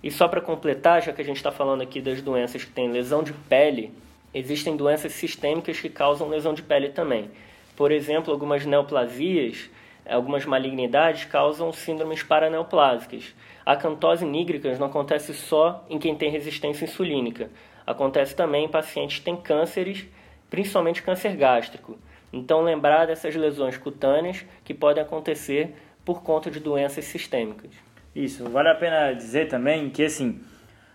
E 0.04 0.10
só 0.10 0.28
para 0.28 0.42
completar, 0.42 1.02
já 1.02 1.14
que 1.14 1.22
a 1.22 1.26
gente 1.26 1.38
está 1.38 1.52
falando 1.52 1.82
aqui 1.82 2.02
das 2.02 2.22
doenças 2.22 2.64
que 2.64 2.72
têm 2.72 2.92
lesão 2.92 3.22
de 3.24 3.34
pele, 3.34 3.94
existem 4.34 4.76
doenças 4.76 5.12
sistêmicas 5.14 5.80
que 5.80 5.90
causam 5.90 6.30
lesão 6.30 6.54
de 6.54 6.64
pele 6.64 6.90
também. 6.90 7.30
Por 7.76 7.92
exemplo, 7.92 8.34
algumas 8.34 8.66
neoplasias, 8.66 9.70
algumas 10.10 10.46
malignidades 10.46 11.26
causam 11.26 11.72
síndromes 11.72 12.24
paraneoplásicas. 12.24 13.36
A 13.66 13.76
cantose 13.76 14.26
nígricas 14.26 14.80
não 14.80 14.88
acontece 14.88 15.34
só 15.34 15.86
em 15.90 16.00
quem 16.00 16.16
tem 16.16 16.32
resistência 16.32 16.86
insulínica. 16.86 17.52
Acontece 17.86 18.36
também 18.36 18.66
em 18.66 18.70
pacientes 18.70 19.20
que 19.20 19.26
têm 19.26 19.36
cânceres, 19.36 20.06
principalmente 20.50 21.04
câncer 21.04 21.36
gástrico. 21.36 21.98
Então, 22.34 22.62
lembrar 22.62 23.06
dessas 23.06 23.36
lesões 23.36 23.78
cutâneas 23.78 24.46
que 24.64 24.74
podem 24.74 25.04
acontecer 25.04 25.76
por 26.04 26.24
conta 26.24 26.50
de 26.50 26.60
doenças 26.60 27.06
sistêmicas. 27.06 27.72
Isso, 28.16 28.50
vale 28.50 28.70
a 28.70 28.76
pena 28.76 29.14
dizer 29.14 29.48
também 29.48 29.90
que 29.90 30.04
assim, 30.04 30.42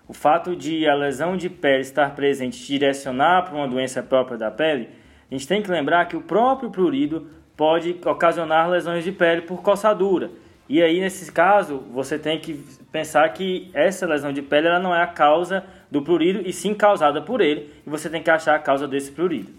o 0.07 0.13
fato 0.13 0.55
de 0.55 0.87
a 0.87 0.95
lesão 0.95 1.37
de 1.37 1.49
pele 1.49 1.81
estar 1.81 2.15
presente 2.15 2.65
direcionar 2.67 3.43
para 3.43 3.55
uma 3.55 3.67
doença 3.67 4.03
própria 4.03 4.37
da 4.37 4.51
pele, 4.51 4.91
a 5.31 5.35
gente 5.35 5.49
tem 5.49 5.63
que 5.63 5.71
lembrar 5.71 6.07
que 6.07 6.17
o 6.17 6.21
próprio 6.21 6.71
prurido 6.71 7.29
pode 7.57 7.99
ocasionar 8.05 8.69
lesões 8.69 9.03
de 9.03 9.11
pele 9.11 9.43
por 9.43 9.63
coçadura. 9.63 10.31
E 10.69 10.83
aí, 10.83 11.01
nesse 11.01 11.31
caso, 11.33 11.79
você 11.91 12.19
tem 12.19 12.39
que 12.39 12.55
pensar 12.93 13.29
que 13.31 13.71
essa 13.73 14.05
lesão 14.05 14.33
de 14.33 14.43
pele 14.43 14.67
ela 14.67 14.81
não 14.81 14.95
é 14.95 15.03
a 15.03 15.07
causa 15.07 15.65
do 15.91 16.03
prurido, 16.03 16.43
e 16.47 16.53
sim 16.53 16.75
causada 16.75 17.23
por 17.23 17.41
ele, 17.41 17.73
e 17.87 17.91
você 17.91 18.11
tem 18.11 18.23
que 18.23 18.31
achar 18.31 18.57
a 18.57 18.59
causa 18.59 18.87
desse 18.87 19.13
prurido. 19.13 19.53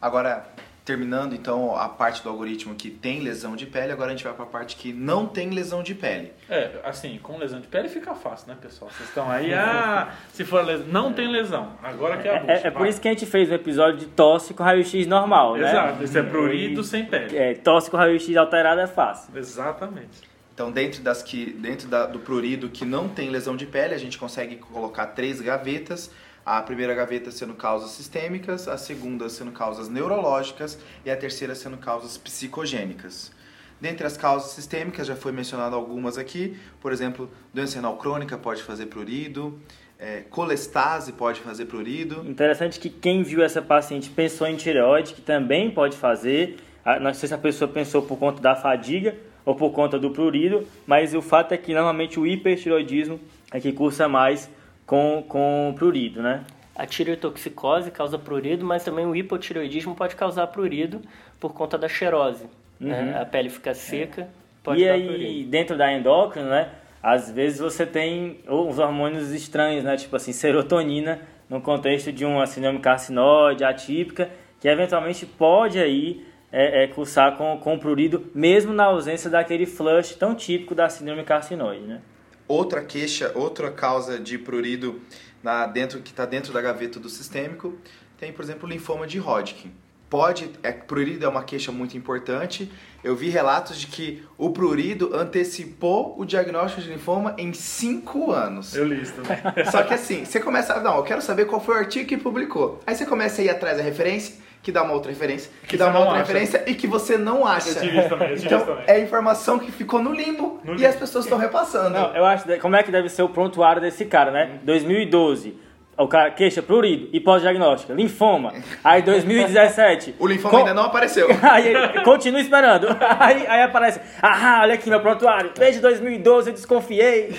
Agora, 0.00 0.46
terminando 0.88 1.34
então 1.34 1.76
a 1.76 1.86
parte 1.86 2.22
do 2.22 2.30
algoritmo 2.30 2.74
que 2.74 2.88
tem 2.90 3.20
lesão 3.20 3.54
de 3.54 3.66
pele, 3.66 3.92
agora 3.92 4.08
a 4.08 4.10
gente 4.14 4.24
vai 4.24 4.32
para 4.32 4.44
a 4.44 4.48
parte 4.48 4.74
que 4.74 4.90
não 4.90 5.26
tem 5.26 5.50
lesão 5.50 5.82
de 5.82 5.94
pele. 5.94 6.32
É, 6.48 6.80
assim, 6.82 7.18
com 7.22 7.36
lesão 7.36 7.60
de 7.60 7.66
pele 7.68 7.90
fica 7.90 8.14
fácil, 8.14 8.48
né, 8.48 8.56
pessoal? 8.58 8.90
Vocês 8.90 9.06
estão 9.10 9.30
aí, 9.30 9.52
ah, 9.52 10.14
se 10.32 10.44
for 10.46 10.64
lesão, 10.64 10.86
não 10.86 11.12
tem 11.12 11.28
lesão. 11.30 11.72
Agora 11.82 12.16
que 12.16 12.26
é 12.26 12.30
a 12.30 12.36
É, 12.36 12.40
bucha. 12.40 12.68
é 12.68 12.70
por 12.70 12.86
isso 12.86 12.98
que 13.02 13.06
a 13.06 13.10
gente 13.10 13.26
fez 13.26 13.50
um 13.50 13.54
episódio 13.54 13.98
de 13.98 14.06
tosse 14.06 14.54
com 14.54 14.62
raio-x 14.62 15.06
normal, 15.06 15.56
né? 15.56 15.68
Exato, 15.68 16.02
esse 16.02 16.18
é 16.18 16.22
prurido 16.22 16.82
sem 16.82 17.04
pele. 17.04 17.36
É, 17.36 17.52
tosse 17.54 17.90
com 17.90 17.98
raio-x 17.98 18.34
alterado 18.34 18.80
é 18.80 18.86
fácil. 18.86 19.30
Exatamente. 19.36 20.22
Então, 20.54 20.72
dentro 20.72 21.02
das 21.02 21.22
que 21.22 21.52
dentro 21.52 21.86
da- 21.86 22.06
do 22.06 22.18
prurido 22.18 22.68
que 22.70 22.84
não 22.86 23.08
tem 23.10 23.28
lesão 23.28 23.54
de 23.56 23.66
pele, 23.66 23.94
a 23.94 23.98
gente 23.98 24.16
consegue 24.18 24.56
colocar 24.56 25.06
três 25.08 25.40
gavetas. 25.40 26.10
A 26.50 26.62
primeira 26.62 26.94
gaveta 26.94 27.30
sendo 27.30 27.52
causas 27.52 27.90
sistêmicas, 27.90 28.68
a 28.68 28.78
segunda 28.78 29.28
sendo 29.28 29.52
causas 29.52 29.90
neurológicas 29.90 30.78
e 31.04 31.10
a 31.10 31.14
terceira 31.14 31.54
sendo 31.54 31.76
causas 31.76 32.16
psicogênicas. 32.16 33.30
Dentre 33.78 34.06
as 34.06 34.16
causas 34.16 34.52
sistêmicas, 34.52 35.06
já 35.06 35.14
foi 35.14 35.30
mencionado 35.30 35.76
algumas 35.76 36.16
aqui, 36.16 36.56
por 36.80 36.90
exemplo, 36.90 37.30
doença 37.52 37.76
renal 37.76 37.98
crônica 37.98 38.38
pode 38.38 38.62
fazer 38.62 38.86
prurido, 38.86 39.60
é, 39.98 40.22
colestase 40.30 41.12
pode 41.12 41.38
fazer 41.40 41.66
prurido, 41.66 42.26
Interessante 42.26 42.80
que 42.80 42.88
quem 42.88 43.22
viu 43.22 43.42
essa 43.42 43.60
paciente 43.60 44.08
pensou 44.08 44.46
em 44.46 44.56
tireoide, 44.56 45.12
que 45.12 45.20
também 45.20 45.70
pode 45.70 45.98
fazer. 45.98 46.56
Ah, 46.82 46.98
Não 46.98 47.12
sei 47.12 47.28
se 47.28 47.34
a 47.34 47.38
pessoa 47.38 47.70
pensou 47.70 48.00
por 48.00 48.18
conta 48.18 48.40
da 48.40 48.56
fadiga 48.56 49.14
ou 49.44 49.54
por 49.54 49.70
conta 49.72 49.98
do 49.98 50.12
prurido, 50.12 50.66
mas 50.86 51.12
o 51.12 51.20
fato 51.20 51.52
é 51.52 51.58
que 51.58 51.74
normalmente 51.74 52.18
o 52.18 52.26
hipertireoidismo 52.26 53.20
é 53.52 53.60
que 53.60 53.70
cursa 53.70 54.08
mais 54.08 54.48
com, 54.88 55.22
com 55.28 55.74
prurido, 55.76 56.22
né? 56.22 56.42
A 56.74 56.86
tireotoxicose 56.86 57.90
causa 57.90 58.18
prurido, 58.18 58.64
mas 58.64 58.82
também 58.82 59.04
o 59.04 59.14
hipotireoidismo 59.14 59.94
pode 59.94 60.16
causar 60.16 60.46
prurido 60.46 61.02
por 61.38 61.52
conta 61.52 61.76
da 61.76 61.88
xerose. 61.88 62.46
né? 62.80 63.18
A 63.20 63.26
pele 63.26 63.50
fica 63.50 63.74
seca, 63.74 64.28
pode 64.64 64.82
Uhum. 64.82 64.88
É. 64.88 64.88
e 64.88 64.88
dar 64.88 64.94
aí, 64.94 65.06
prurido. 65.18 65.50
dentro 65.50 65.76
da 65.76 65.92
endócrina, 65.92 66.48
né? 66.48 66.68
Às 67.02 67.30
vezes 67.30 67.58
você 67.60 67.84
tem 67.84 68.40
uns 68.48 68.78
hormônios 68.78 69.30
estranhos, 69.32 69.84
né? 69.84 69.96
Tipo 69.96 70.16
assim, 70.16 70.32
serotonina, 70.32 71.20
no 71.50 71.60
contexto 71.60 72.10
de 72.10 72.24
uma 72.24 72.46
síndrome 72.46 72.78
carcinoide 72.78 73.64
atípica, 73.64 74.30
que 74.58 74.68
eventualmente 74.68 75.26
pode 75.26 75.78
aí 75.78 76.24
é, 76.50 76.84
é, 76.84 76.86
cursar 76.86 77.36
com, 77.36 77.58
com 77.58 77.78
prurido, 77.78 78.26
mesmo 78.34 78.72
na 78.72 78.84
ausência 78.84 79.28
daquele 79.28 79.66
flush 79.66 80.14
tão 80.14 80.34
típico 80.34 80.74
da 80.74 80.88
síndrome 80.88 81.24
carcinoide, 81.24 81.82
né? 81.82 82.00
Outra 82.48 82.82
queixa, 82.82 83.30
outra 83.34 83.70
causa 83.70 84.18
de 84.18 84.38
prurido 84.38 85.00
na, 85.42 85.66
dentro, 85.66 86.00
que 86.00 86.10
está 86.10 86.24
dentro 86.24 86.52
da 86.52 86.60
gaveta 86.60 86.98
do 86.98 87.08
sistêmico, 87.08 87.76
tem, 88.18 88.32
por 88.32 88.42
exemplo, 88.42 88.66
o 88.66 88.72
linfoma 88.72 89.06
de 89.06 89.20
Hodgkin. 89.20 89.70
Pode, 90.10 90.50
é, 90.62 90.72
prurido 90.72 91.26
é 91.26 91.28
uma 91.28 91.44
queixa 91.44 91.70
muito 91.70 91.94
importante. 91.96 92.72
Eu 93.04 93.14
vi 93.14 93.28
relatos 93.28 93.78
de 93.78 93.86
que 93.86 94.26
o 94.38 94.50
prurido 94.50 95.14
antecipou 95.14 96.18
o 96.18 96.24
diagnóstico 96.24 96.80
de 96.80 96.88
linfoma 96.88 97.34
em 97.36 97.52
5 97.52 98.32
anos. 98.32 98.74
Eu 98.74 98.86
li 98.86 99.02
isso 99.02 99.12
também. 99.12 99.36
Só 99.70 99.82
que 99.82 99.92
assim, 99.92 100.24
você 100.24 100.40
começa, 100.40 100.80
não, 100.80 100.96
eu 100.96 101.02
quero 101.02 101.20
saber 101.20 101.44
qual 101.44 101.60
foi 101.60 101.74
o 101.74 101.78
artigo 101.78 102.08
que 102.08 102.16
publicou. 102.16 102.80
Aí 102.86 102.94
você 102.96 103.04
começa 103.04 103.42
a 103.42 103.44
ir 103.44 103.50
atrás 103.50 103.76
da 103.76 103.82
referência, 103.82 104.36
que 104.62 104.72
dá 104.72 104.82
uma 104.82 104.92
outra 104.92 105.10
referência, 105.10 105.50
que, 105.62 105.68
Que 105.68 105.76
dá 105.76 105.88
uma 105.88 105.98
outra 106.00 106.14
acha. 106.14 106.20
referência 106.26 106.64
e 106.66 106.74
que 106.74 106.86
você 106.86 107.16
não 107.16 107.46
acha. 107.46 107.70
Eu 107.70 107.80
tive 107.80 107.98
isso 107.98 108.08
também, 108.08 108.28
eu 108.30 108.34
tive 108.36 108.46
Então, 108.46 108.58
isso 108.58 108.66
também. 108.66 108.84
é 108.86 109.00
informação 109.00 109.58
que 109.58 109.72
ficou 109.72 110.02
no 110.02 110.12
limbo 110.12 110.60
No 110.64 110.72
e 110.72 110.76
limbo. 110.76 110.88
as 110.88 110.96
pessoas 110.96 111.24
estão 111.24 111.38
repassando. 111.38 111.90
Não, 111.90 112.14
eu 112.14 112.24
acho, 112.24 112.44
como 112.60 112.76
é 112.76 112.82
que 112.82 112.90
deve 112.90 113.08
ser 113.08 113.22
o 113.22 113.28
prontuário 113.28 113.80
desse 113.80 114.04
cara, 114.04 114.30
né? 114.30 114.58
2012, 114.64 115.54
o 115.96 116.06
cara 116.06 116.30
queixa 116.30 116.62
prurido 116.62 117.08
e 117.12 117.18
pós-diagnóstica, 117.18 117.92
linfoma. 117.94 118.52
Aí 118.84 119.00
2017. 119.02 120.14
O 120.18 120.26
linfoma 120.26 120.50
co- 120.50 120.56
ainda 120.58 120.74
não 120.74 120.84
apareceu. 120.84 121.26
Aí 121.42 121.68
ele 121.68 122.02
continua 122.04 122.40
esperando. 122.40 122.86
Aí, 123.18 123.46
aí 123.46 123.62
aparece, 123.62 124.00
ah, 124.22 124.60
olha 124.62 124.74
aqui 124.74 124.88
meu 124.90 125.00
prontuário. 125.00 125.50
Desde 125.58 125.80
2012 125.80 126.50
eu 126.50 126.54
desconfiei. 126.54 127.30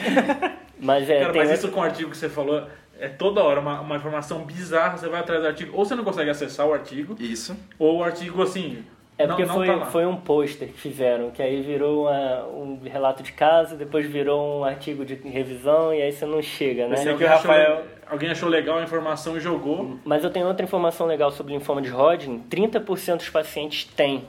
Mas 0.82 1.10
é, 1.10 1.20
Cara, 1.22 1.32
tem 1.34 1.42
mas 1.42 1.50
outra- 1.52 1.54
isso 1.56 1.68
com 1.70 1.80
o 1.80 1.84
artigo 1.84 2.10
que 2.10 2.18
você 2.18 2.28
falou, 2.30 2.64
é 3.00 3.08
toda 3.08 3.42
hora 3.44 3.60
uma, 3.60 3.80
uma 3.82 3.96
informação 3.96 4.40
bizarra, 4.46 4.98
você 4.98 5.08
vai 5.08 5.20
atrás 5.22 5.42
do 5.42 5.48
artigo, 5.48 5.72
ou 5.78 5.86
você 5.86 5.96
não 5.96 6.04
consegue 6.04 6.30
acessar 6.30 6.68
o 6.68 6.74
artigo, 6.74 7.16
Isso. 7.20 7.56
ou 7.78 7.98
o 8.00 8.04
artigo 8.04 8.42
assim, 8.42 8.84
É 9.18 9.26
não, 9.26 9.36
porque 9.36 9.46
não 9.48 9.56
foi, 9.56 9.68
tá 9.68 9.76
lá. 9.76 9.86
foi 9.86 10.06
um 10.06 10.16
pôster 10.16 10.68
que 10.68 10.78
fizeram, 10.80 11.32
que 11.32 11.42
aí 11.42 11.62
virou 11.62 12.04
uma- 12.08 12.46
um 12.48 12.80
relato 12.84 13.24
de 13.24 13.32
caso, 13.34 13.76
depois 13.76 14.06
virou 14.06 14.60
um 14.62 14.64
artigo 14.64 15.04
de 15.06 15.16
revisão 15.16 15.94
e 15.94 16.02
aí 16.02 16.12
você 16.12 16.26
não 16.26 16.42
chega, 16.42 16.88
né? 16.88 16.94
Esse 16.96 17.04
Se 17.04 17.10
aqui 17.10 17.24
alguém, 17.24 17.28
o 17.28 17.30
Rafael- 17.32 17.74
achou, 17.74 17.86
alguém 18.12 18.30
achou 18.30 18.50
legal 18.50 18.78
a 18.80 18.84
informação 18.84 19.36
e 19.38 19.40
jogou, 19.40 19.98
Mas 20.06 20.24
eu 20.24 20.30
tenho 20.30 20.48
outra 20.48 20.64
informação 20.66 21.06
legal 21.08 21.32
sobre 21.32 21.54
linfoma 21.54 21.82
de 21.82 21.90
Hodgkin. 21.90 22.40
30% 22.50 23.18
dos 23.18 23.30
pacientes 23.30 23.84
têm. 23.86 24.24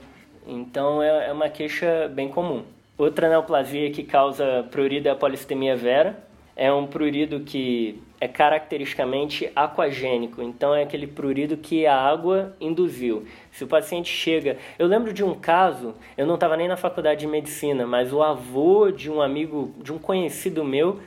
Então 0.47 1.01
é, 1.03 1.27
é 1.29 1.31
uma 1.31 1.49
queixa 1.49 2.09
bem 2.13 2.27
comum. 2.29 2.63
Outra 2.97 3.29
neoplasia 3.29 3.89
que 3.91 4.03
causa 4.03 4.65
prurido 4.71 5.07
é 5.07 5.11
a 5.11 5.15
polistemia 5.15 5.75
vera. 5.75 6.17
É 6.55 6.71
um 6.71 6.85
prurido 6.85 7.39
que 7.41 8.01
é 8.21 8.27
caracteristicamente 8.27 9.51
aquagênico. 9.55 10.43
Então 10.43 10.75
é 10.75 10.83
aquele 10.83 11.07
prurido 11.07 11.57
que 11.57 11.87
a 11.87 11.97
água 11.99 12.55
induziu. 12.61 13.25
Se 13.51 13.63
o 13.63 13.67
paciente 13.67 14.13
chega... 14.13 14.57
Eu 14.77 14.85
lembro 14.85 15.11
de 15.11 15.23
um 15.23 15.33
caso, 15.33 15.95
eu 16.15 16.27
não 16.27 16.35
estava 16.35 16.55
nem 16.55 16.67
na 16.67 16.77
faculdade 16.77 17.21
de 17.21 17.27
medicina, 17.27 17.87
mas 17.87 18.13
o 18.13 18.21
avô 18.21 18.91
de 18.91 19.09
um 19.09 19.23
amigo, 19.23 19.73
de 19.81 19.91
um 19.91 19.97
conhecido 19.97 20.63
meu, 20.63 20.99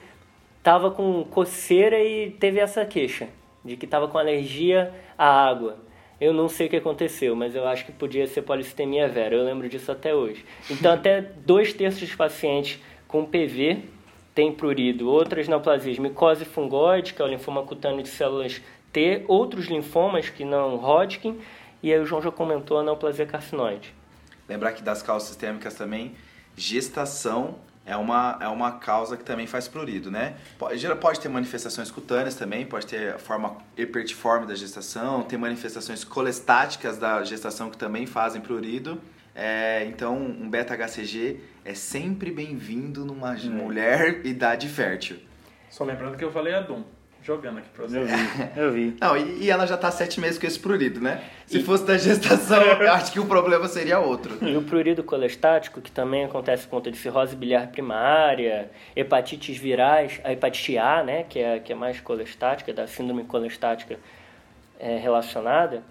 tava 0.61 0.91
com 0.91 1.23
coceira 1.23 2.03
e 2.03 2.33
teve 2.33 2.59
essa 2.59 2.85
queixa 2.85 3.29
de 3.65 3.77
que 3.77 3.87
tava 3.87 4.09
com 4.09 4.19
alergia 4.19 4.93
à 5.17 5.49
água. 5.49 5.79
Eu 6.21 6.33
não 6.33 6.49
sei 6.49 6.67
o 6.67 6.71
que 6.71 6.77
aconteceu, 6.77 7.37
mas 7.37 7.55
eu 7.55 7.67
acho 7.67 7.87
que 7.87 7.93
podia 7.93 8.27
ser 8.27 8.43
polistemia 8.43 9.07
vera. 9.07 9.37
Eu 9.37 9.45
lembro 9.45 9.69
disso 9.69 9.93
até 9.93 10.13
hoje. 10.13 10.45
Então, 10.69 10.91
até 10.95 11.21
dois 11.21 11.73
terços 11.73 12.01
dos 12.01 12.15
pacientes 12.17 12.81
com 13.07 13.25
PV 13.25 13.94
têm 14.35 14.53
prurido. 14.53 15.09
Outras 15.09 15.47
neoplasias, 15.49 15.99
micose 15.99 16.45
fungoide, 16.45 17.15
que 17.15 17.23
é 17.23 17.25
o 17.25 17.29
linfoma 17.29 17.63
cutâneo 17.63 18.03
de 18.03 18.09
células 18.09 18.61
T. 18.93 19.25
Outros 19.29 19.67
linfomas, 19.67 20.29
que 20.29 20.45
não 20.45 20.77
Hodgkin. 20.77 21.41
E 21.83 21.93
aí 21.93 22.01
o 22.01 22.07
João 22.07 22.23
já 22.23 22.31
comentou 22.31 22.79
a 22.79 22.83
neoplasia 22.83 23.27
carcinoide. 23.27 23.95
Lembrar 24.49 24.73
que 24.73 24.83
das 24.83 25.03
causas 25.03 25.29
sistêmicas 25.29 25.75
também, 25.75 26.15
gestação 26.57 27.57
é 27.87 27.97
uma, 27.97 28.39
é 28.41 28.49
uma 28.49 28.73
causa 28.73 29.17
que 29.17 29.25
também 29.25 29.47
faz 29.47 29.69
prurido, 29.69 30.11
né? 30.11 30.35
Pode, 30.59 30.95
pode 30.97 31.21
ter 31.21 31.29
manifestações 31.29 31.91
cutâneas 31.91 32.35
também, 32.35 32.65
pode 32.65 32.87
ter 32.87 33.19
forma 33.19 33.59
hipertiforme 33.77 34.47
da 34.47 34.55
gestação, 34.55 35.23
tem 35.23 35.39
manifestações 35.39 36.03
colestáticas 36.03 36.97
da 36.97 37.23
gestação 37.25 37.71
que 37.71 37.77
também 37.77 38.07
fazem 38.07 38.41
prurido. 38.41 38.99
É, 39.35 39.85
então, 39.87 40.17
um 40.17 40.49
beta-HCG 40.49 41.41
é 41.65 41.75
sempre 41.75 42.31
bem-vindo 42.31 43.05
numa 43.05 43.33
mulher 43.33 44.21
idade 44.27 44.69
fértil. 44.69 45.17
só 45.69 45.83
lembrando 45.83 46.17
que 46.17 46.25
eu 46.25 46.31
falei 46.31 46.55
a 46.55 46.61
Dum, 46.61 46.85
jogando 47.21 47.59
aqui 47.59 47.69
pra 47.75 47.85
você. 47.85 47.99
Eu 47.99 48.07
vi, 48.07 48.15
eu 48.57 48.73
vi. 48.73 48.97
Não, 49.01 49.17
e, 49.17 49.45
e 49.45 49.51
ela 49.51 49.67
já 49.67 49.77
tá 49.77 49.91
sete 49.91 50.21
meses 50.21 50.39
com 50.39 50.47
esse 50.47 50.61
prurido, 50.61 51.01
né? 51.01 51.25
Se 51.47 51.61
fosse 51.65 51.85
da 51.85 51.99
gestação, 51.99 52.63
eu 52.63 52.91
acho 52.93 53.11
que 53.11 53.19
o 53.19 53.27
problema 53.27 53.67
seria 53.67 53.99
outro. 53.99 54.39
E 54.41 54.57
o 54.57 54.63
prurido 54.63 55.03
colestático, 55.03 55.81
que 55.81 55.91
também 55.91 56.25
acontece 56.25 56.65
por 56.65 56.71
conta 56.71 56.93
de 56.93 56.97
cirrose 56.97 57.35
biliar 57.35 57.67
primária, 57.69 58.71
hepatites 58.95 59.57
virais, 59.57 60.21
a 60.23 60.33
hepatite 60.33 60.79
A, 60.79 61.03
né, 61.03 61.25
que 61.29 61.41
é, 61.41 61.59
que 61.59 61.73
é 61.73 61.75
mais 61.75 62.01
colestática, 62.01 62.73
da 62.73 62.87
síndrome 62.87 63.25
colestática 63.25 63.99
é, 64.79 64.97
relacionada, 64.99 65.83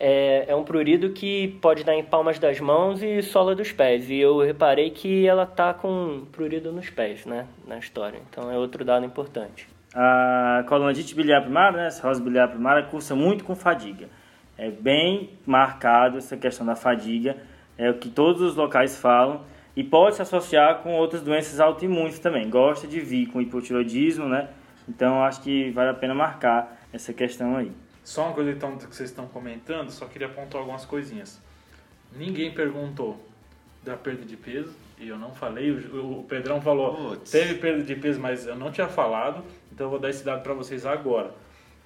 é, 0.00 0.46
é 0.48 0.56
um 0.56 0.64
prurido 0.64 1.10
que 1.10 1.58
pode 1.60 1.84
dar 1.84 1.94
em 1.94 2.02
palmas 2.02 2.38
das 2.38 2.58
mãos 2.58 3.02
e 3.02 3.20
sola 3.20 3.54
dos 3.54 3.70
pés. 3.70 4.08
E 4.08 4.18
eu 4.18 4.40
reparei 4.40 4.90
que 4.90 5.26
ela 5.26 5.44
tá 5.44 5.74
com 5.74 6.24
prurido 6.32 6.72
nos 6.72 6.88
pés, 6.88 7.26
né, 7.26 7.46
na 7.66 7.76
história. 7.76 8.18
Então 8.30 8.50
é 8.50 8.56
outro 8.56 8.82
dado 8.82 9.04
importante. 9.04 9.68
A 9.94 10.64
colonite 10.66 11.14
biliar 11.14 11.42
primária, 11.42 11.76
né, 11.76 11.86
essa 11.88 12.00
cirrose 12.00 12.22
biliar 12.22 12.48
primária, 12.48 12.84
cursa 12.84 13.14
muito 13.14 13.44
com 13.44 13.54
fadiga. 13.54 14.08
É 14.56 14.70
bem 14.70 15.30
marcado 15.44 16.16
essa 16.16 16.36
questão 16.36 16.64
da 16.64 16.74
fadiga, 16.74 17.36
é 17.76 17.90
o 17.90 17.94
que 17.94 18.08
todos 18.08 18.40
os 18.40 18.56
locais 18.56 18.96
falam, 18.98 19.42
e 19.76 19.84
pode 19.84 20.16
se 20.16 20.22
associar 20.22 20.78
com 20.82 20.94
outras 20.94 21.22
doenças 21.22 21.60
autoimunes 21.60 22.18
também. 22.18 22.48
Gosta 22.48 22.86
de 22.86 23.00
vir 23.00 23.26
com 23.26 23.40
hipotiroidismo, 23.40 24.26
né? 24.26 24.48
Então 24.88 25.22
acho 25.24 25.42
que 25.42 25.70
vale 25.70 25.90
a 25.90 25.94
pena 25.94 26.14
marcar 26.14 26.78
essa 26.92 27.12
questão 27.12 27.56
aí. 27.56 27.70
Só 28.10 28.24
uma 28.24 28.32
coisa 28.34 28.50
então 28.50 28.76
que 28.76 28.86
vocês 28.86 29.10
estão 29.10 29.28
comentando, 29.28 29.88
só 29.88 30.04
queria 30.04 30.26
apontar 30.26 30.60
algumas 30.60 30.84
coisinhas. 30.84 31.40
Ninguém 32.12 32.52
perguntou 32.52 33.24
da 33.84 33.96
perda 33.96 34.24
de 34.24 34.36
peso, 34.36 34.74
e 34.98 35.06
eu 35.06 35.16
não 35.16 35.32
falei, 35.32 35.70
o 35.70 36.18
o 36.18 36.24
Pedrão 36.24 36.60
falou, 36.60 37.10
Putz. 37.10 37.30
teve 37.30 37.54
perda 37.60 37.84
de 37.84 37.94
peso, 37.94 38.18
mas 38.18 38.48
eu 38.48 38.56
não 38.56 38.72
tinha 38.72 38.88
falado, 38.88 39.44
então 39.70 39.86
eu 39.86 39.90
vou 39.90 40.00
dar 40.00 40.10
esse 40.10 40.24
dado 40.24 40.42
para 40.42 40.52
vocês 40.54 40.84
agora. 40.84 41.32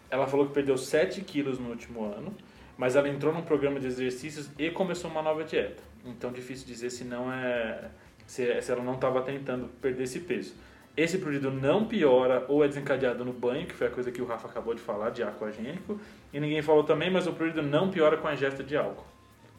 Ela 0.09 0.26
falou 0.26 0.47
que 0.47 0.54
perdeu 0.54 0.78
7 0.78 1.21
quilos 1.21 1.59
no 1.59 1.69
último 1.69 2.07
ano, 2.07 2.35
mas 2.78 2.97
ela 2.97 3.07
entrou 3.07 3.31
num 3.31 3.43
programa 3.43 3.78
de 3.78 3.87
exercícios 3.88 4.49
e 4.59 4.71
começou 4.71 5.11
uma 5.11 5.21
nova 5.21 5.45
dieta. 5.45 5.83
Então 6.07 6.33
difícil 6.33 6.66
dizer 6.66 6.88
se 6.88 7.04
não 7.04 7.31
é 7.31 7.90
se 8.26 8.49
ela 8.73 8.83
não 8.83 8.95
estava 8.95 9.21
tentando 9.21 9.69
perder 9.78 10.04
esse 10.04 10.21
peso. 10.21 10.54
Esse 10.96 11.18
prurido 11.18 11.50
não 11.50 11.84
piora 11.84 12.44
ou 12.48 12.64
é 12.64 12.68
desencadeado 12.68 13.24
no 13.24 13.32
banho, 13.32 13.66
que 13.66 13.74
foi 13.74 13.88
a 13.88 13.90
coisa 13.90 14.12
que 14.12 14.22
o 14.22 14.24
Rafa 14.24 14.46
acabou 14.46 14.74
de 14.74 14.80
falar, 14.80 15.10
de 15.10 15.24
aquagênico. 15.24 16.00
E 16.32 16.38
ninguém 16.38 16.62
falou 16.62 16.84
também, 16.84 17.10
mas 17.10 17.26
o 17.26 17.32
prurido 17.32 17.62
não 17.62 17.90
piora 17.90 18.16
com 18.16 18.28
a 18.28 18.34
ingesta 18.34 18.62
de 18.62 18.76
álcool. 18.76 19.04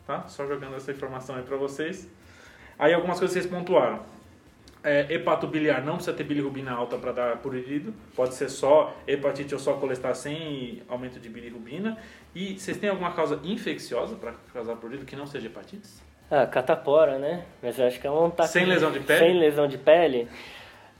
Tá? 0.07 0.27
Só 0.27 0.47
jogando 0.47 0.75
essa 0.75 0.91
informação 0.91 1.35
aí 1.35 1.43
para 1.43 1.57
vocês. 1.57 2.07
Aí 2.79 2.93
algumas 2.93 3.19
coisas 3.19 3.33
vocês 3.33 3.45
pontuaram. 3.45 3.99
É, 4.81 5.07
hepato 5.13 5.47
biliar 5.47 5.83
não 5.83 5.95
precisa 5.95 6.15
ter 6.15 6.23
bilirrubina 6.23 6.71
alta 6.71 6.97
para 6.97 7.11
dar 7.11 7.37
prurido. 7.37 7.93
Pode 8.15 8.35
ser 8.35 8.49
só 8.49 8.95
hepatite 9.07 9.53
ou 9.53 9.59
só 9.59 9.73
colesterol 9.73 10.15
sem 10.15 10.83
aumento 10.87 11.19
de 11.19 11.27
bilirrubina. 11.27 11.97
E 12.33 12.57
vocês 12.57 12.77
têm 12.77 12.89
alguma 12.89 13.11
causa 13.11 13.41
infecciosa 13.43 14.15
para 14.15 14.33
causar 14.53 14.75
prurido 14.75 15.03
que 15.03 15.15
não 15.15 15.25
seja 15.25 15.47
hepatite? 15.47 15.89
Ah, 16.29 16.45
catapora, 16.45 17.17
né? 17.17 17.45
Mas 17.61 17.77
eu 17.77 17.85
acho 17.85 17.99
que 17.99 18.07
ela 18.07 18.19
não 18.19 18.29
tá... 18.29 18.47
Sem 18.47 18.65
lesão 18.65 18.91
de 18.91 18.99
pele? 18.99 19.19
Sem 19.19 19.39
lesão 19.39 19.67
de 19.67 19.77
pele. 19.77 20.27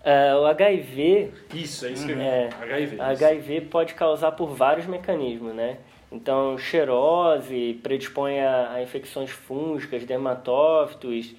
Ah, 0.06 0.40
o 0.40 0.46
HIV 0.46 1.32
Isso, 1.54 1.86
é 1.86 1.92
isso 1.92 2.06
que 2.06 2.12
eu 2.12 2.20
É, 2.22 2.50
HIV. 2.62 2.96
isso. 2.96 3.02
HIV 3.02 3.62
pode 3.62 3.94
causar 3.96 4.32
por 4.34 4.48
vários 4.48 4.86
mecanismos, 4.86 5.54
né? 5.54 5.78
Então, 6.12 6.58
xerose 6.58 7.80
predispõe 7.82 8.40
a, 8.40 8.74
a 8.74 8.82
infecções 8.84 9.32
fúngicas, 9.32 10.06
dermatófitos. 10.06 11.36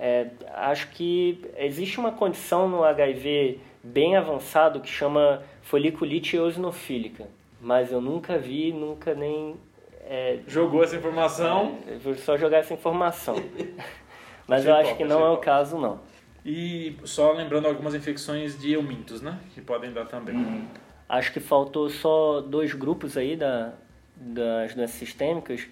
É, 0.00 0.28
acho 0.54 0.88
que 0.90 1.44
existe 1.56 1.98
uma 1.98 2.12
condição 2.12 2.68
no 2.68 2.84
HIV 2.84 3.58
bem 3.82 4.16
avançado 4.16 4.80
que 4.80 4.88
chama 4.88 5.42
foliculite 5.62 6.36
eosinofílica, 6.36 7.26
mas 7.60 7.90
eu 7.90 8.00
nunca 8.00 8.38
vi, 8.38 8.72
nunca 8.72 9.12
nem 9.14 9.56
é, 10.08 10.38
Jogou 10.46 10.82
essa 10.84 10.96
informação. 10.96 11.76
eu 11.86 11.98
vou 11.98 12.14
só 12.14 12.36
jogar 12.36 12.58
essa 12.58 12.72
informação. 12.72 13.34
Mas 14.46 14.64
eu 14.64 14.74
acho 14.74 14.96
que 14.96 15.04
não 15.04 15.22
é 15.26 15.28
o 15.28 15.36
caso, 15.36 15.76
não. 15.76 16.00
E 16.44 16.96
só 17.04 17.32
lembrando 17.32 17.66
algumas 17.66 17.94
infecções 17.94 18.58
de 18.58 18.72
eumintos, 18.72 19.20
né? 19.20 19.38
Que 19.54 19.60
podem 19.60 19.92
dar 19.92 20.06
também. 20.06 20.66
Acho 21.08 21.32
que 21.32 21.40
faltou 21.40 21.88
só 21.88 22.40
dois 22.40 22.72
grupos 22.74 23.16
aí 23.16 23.36
da, 23.36 23.72
das 24.16 24.74
doenças 24.74 24.96
sistêmicas. 24.96 25.66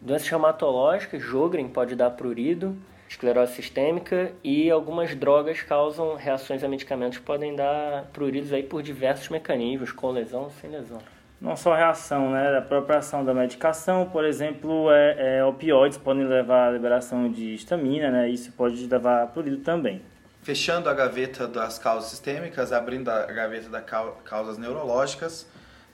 Doenças 0.00 0.28
reumatológicas, 0.28 1.22
Jogren 1.22 1.68
pode 1.68 1.94
dar 1.94 2.10
prurido, 2.10 2.74
esclerose 3.06 3.52
sistêmica 3.52 4.32
e 4.42 4.70
algumas 4.70 5.14
drogas 5.14 5.60
causam 5.62 6.14
reações 6.14 6.64
a 6.64 6.68
medicamentos 6.68 7.18
que 7.18 7.24
podem 7.24 7.54
dar 7.54 8.04
pruridos 8.12 8.52
aí 8.52 8.62
por 8.62 8.82
diversos 8.82 9.28
mecanismos, 9.28 9.92
com 9.92 10.10
lesão 10.10 10.50
sem 10.60 10.70
lesão. 10.70 10.98
Não 11.40 11.56
só 11.56 11.72
a 11.72 11.76
reação, 11.76 12.32
né? 12.32 12.58
A 12.58 12.60
própria 12.60 12.98
ação 12.98 13.24
da 13.24 13.32
medicação, 13.32 14.06
por 14.10 14.26
exemplo, 14.26 14.90
é, 14.92 15.38
é, 15.38 15.44
opioides 15.44 15.96
podem 15.96 16.26
levar 16.26 16.68
à 16.68 16.70
liberação 16.70 17.32
de 17.32 17.54
histamina, 17.54 18.10
né? 18.10 18.28
Isso 18.28 18.52
pode 18.52 18.86
levar 18.86 19.22
a 19.22 19.26
prurido 19.26 19.56
também. 19.58 20.02
Fechando 20.42 20.90
a 20.90 20.94
gaveta 20.94 21.48
das 21.48 21.78
causas 21.78 22.10
sistêmicas, 22.10 22.72
abrindo 22.72 23.08
a 23.08 23.24
gaveta 23.24 23.70
das 23.70 23.84
causas 24.24 24.58
neurológicas, 24.58 25.46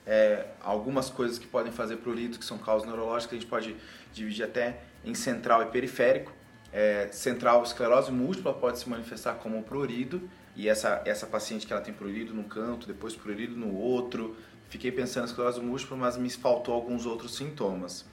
é, 0.05 0.47
algumas 0.61 1.09
coisas 1.09 1.39
que 1.39 1.47
podem 1.47 1.71
fazer 1.71 1.97
prurido, 1.97 2.37
que 2.37 2.45
são 2.45 2.57
causas 2.57 2.85
neurológicas, 2.85 3.37
a 3.37 3.39
gente 3.39 3.49
pode 3.49 3.75
dividir 4.13 4.43
até 4.43 4.79
em 5.05 5.13
central 5.13 5.63
e 5.63 5.65
periférico. 5.67 6.33
É, 6.73 7.07
central, 7.11 7.63
esclerose 7.63 8.11
múltipla 8.11 8.53
pode 8.53 8.79
se 8.79 8.89
manifestar 8.89 9.35
como 9.35 9.63
prurido, 9.63 10.29
e 10.57 10.67
essa, 10.67 11.01
essa 11.05 11.27
paciente 11.27 11.67
que 11.67 11.71
ela 11.71 11.81
tem 11.81 11.93
prurido 11.93 12.33
num 12.33 12.43
canto, 12.43 12.87
depois 12.87 13.15
prurido 13.15 13.55
no 13.55 13.75
outro. 13.75 14.35
Fiquei 14.69 14.91
pensando 14.91 15.23
em 15.23 15.27
esclerose 15.27 15.61
múltipla, 15.61 15.95
mas 15.95 16.17
me 16.17 16.29
faltou 16.29 16.73
alguns 16.73 17.05
outros 17.05 17.35
sintomas. 17.35 18.05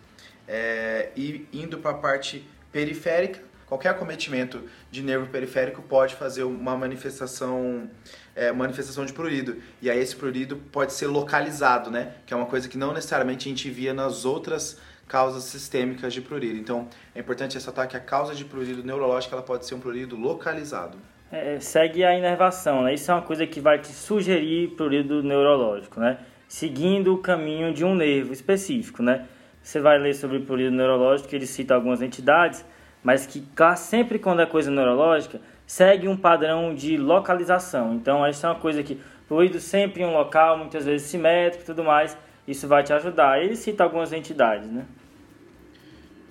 É, 0.47 1.11
e 1.17 1.49
indo 1.53 1.79
para 1.79 1.93
a 1.93 1.95
parte 1.95 2.47
periférica, 2.71 3.41
qualquer 3.67 3.91
acometimento 3.91 4.63
de 4.91 5.03
nervo 5.03 5.27
periférico 5.27 5.83
pode 5.83 6.15
fazer 6.15 6.45
uma 6.45 6.77
manifestação, 6.77 7.89
é, 8.35 8.53
manifestação 8.53 9.05
de 9.05 9.13
prurido. 9.13 9.57
E 9.81 9.91
aí 9.91 9.99
esse 9.99 10.15
prurido 10.15 10.57
pode 10.71 10.93
ser 10.93 11.07
localizado, 11.07 11.91
né? 11.91 12.13
Que 12.27 12.35
é 12.35 12.37
uma 12.37 12.47
coisa 12.47 12.69
que 12.69 12.79
não 12.79 12.93
necessariamente 12.93 13.49
a 13.49 13.51
gente 13.51 13.71
via 13.71 13.95
nas 13.95 14.25
outras 14.25 14.79
causas 15.09 15.45
sistêmicas 15.45 16.13
de 16.13 16.21
prurido. 16.21 16.59
Então 16.59 16.89
é 17.15 17.21
importante 17.21 17.55
ressaltar 17.55 17.89
que 17.89 17.97
a 17.97 18.01
causa 18.01 18.35
de 18.35 18.45
prurido 18.45 18.83
neurológico 18.83 19.35
ela 19.35 19.43
pode 19.43 19.67
ser 19.67 19.75
um 19.75 19.81
prurido 19.81 20.17
localizado. 20.17 20.99
É, 21.33 21.59
segue 21.59 22.05
a 22.05 22.17
inervação, 22.17 22.85
né? 22.85 22.95
Isso 22.95 23.11
é 23.11 23.15
uma 23.15 23.23
coisa 23.23 23.47
que 23.47 23.61
vai 23.61 23.79
te 23.81 23.89
sugerir 23.89 24.71
prurido 24.77 25.23
neurológico, 25.23 25.99
né? 25.99 26.19
Seguindo 26.55 27.13
o 27.13 27.19
caminho 27.19 27.75
de 27.75 27.85
um 27.85 27.97
nervo 27.97 28.33
específico, 28.33 29.03
né? 29.03 29.27
Você 29.61 29.81
vai 29.81 29.99
ler 29.99 30.15
sobre 30.15 30.39
prurido 30.39 30.71
neurológico, 30.71 31.35
ele 31.35 31.49
cita 31.49 31.75
algumas 31.75 32.01
entidades, 32.01 32.65
mas 33.03 33.27
que 33.27 33.45
sempre 33.77 34.21
quando 34.21 34.41
é 34.41 34.47
coisa 34.47 34.71
neurológica, 34.71 35.41
segue 35.67 36.07
um 36.07 36.17
padrão 36.17 36.73
de 36.73 36.97
localização. 36.97 37.95
Então, 37.95 38.25
isso 38.29 38.47
é 38.47 38.51
uma 38.51 38.61
coisa 38.61 38.85
que 38.85 39.01
prurido 39.27 39.59
sempre 39.59 40.05
em 40.05 40.07
um 40.07 40.13
local, 40.13 40.57
muitas 40.57 40.85
vezes 40.85 41.09
simétrico 41.09 41.65
e 41.65 41.67
tudo 41.67 41.83
mais, 41.83 42.17
isso 42.47 42.69
vai 42.69 42.85
te 42.85 42.93
ajudar. 42.93 43.43
Ele 43.43 43.57
cita 43.57 43.83
algumas 43.83 44.13
entidades, 44.13 44.71
né? 44.71 44.87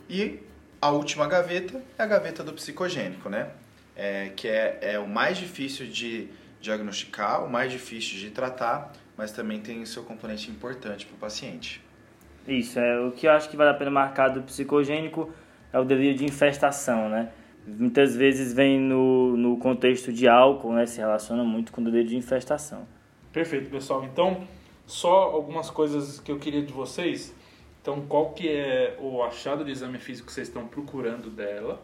E 0.10 0.40
a 0.82 0.90
última 0.90 1.28
gaveta 1.28 1.84
é 1.98 2.02
a 2.02 2.06
gaveta 2.06 2.46
do 2.46 2.54
psicogênico, 2.54 3.28
né? 3.28 3.50
É, 3.94 4.32
que 4.34 4.48
é, 4.48 4.80
é 4.94 5.00
o 5.00 5.06
mais 5.06 5.38
difícil 5.38 5.86
de 5.86 6.30
diagnosticar, 6.62 7.44
o 7.44 7.52
mais 7.52 7.70
difícil 7.70 8.18
de 8.18 8.30
tratar, 8.30 8.94
mas 9.18 9.32
também 9.32 9.60
tem 9.62 9.82
o 9.82 9.88
seu 9.88 10.04
componente 10.04 10.50
importante 10.50 11.06
para 11.06 11.16
o 11.16 11.18
paciente. 11.18 11.82
Isso, 12.48 12.80
é 12.80 13.00
o 13.00 13.12
que 13.12 13.28
eu 13.28 13.32
acho 13.32 13.50
que 13.50 13.56
vale 13.56 13.70
a 13.70 13.74
pena 13.74 13.92
marcar 13.92 14.30
do 14.30 14.42
psicogênico 14.42 15.32
é 15.72 15.80
o 15.80 15.86
delírio 15.86 16.16
de 16.16 16.26
infestação, 16.26 17.10
né? 17.10 17.32
Muitas 17.66 18.16
vezes 18.16 18.54
vem 18.54 18.80
no, 18.80 19.38
no 19.38 19.58
contexto 19.58 20.12
de 20.12 20.28
álcool, 20.28 20.74
né? 20.74 20.86
Se 20.86 21.00
relaciona 21.00 21.44
muito 21.44 21.72
com 21.72 21.82
o 21.82 21.84
delírio 21.84 22.10
de 22.10 22.18
infestação. 22.18 22.86
Perfeito, 23.32 23.70
pessoal. 23.70 24.04
Então, 24.04 24.46
só 24.86 25.24
algumas 25.24 25.70
coisas 25.70 26.20
que 26.20 26.32
eu 26.32 26.38
queria 26.38 26.62
de 26.62 26.74
vocês. 26.74 27.34
Então, 27.82 28.06
qual 28.08 28.32
que 28.32 28.50
é 28.50 28.98
o 29.00 29.24
achado 29.24 29.64
de 29.64 29.72
exame 29.72 29.98
físico 29.98 30.28
que 30.28 30.34
vocês 30.34 30.48
estão 30.48 30.68
procurando 30.68 31.30
dela? 31.30 31.82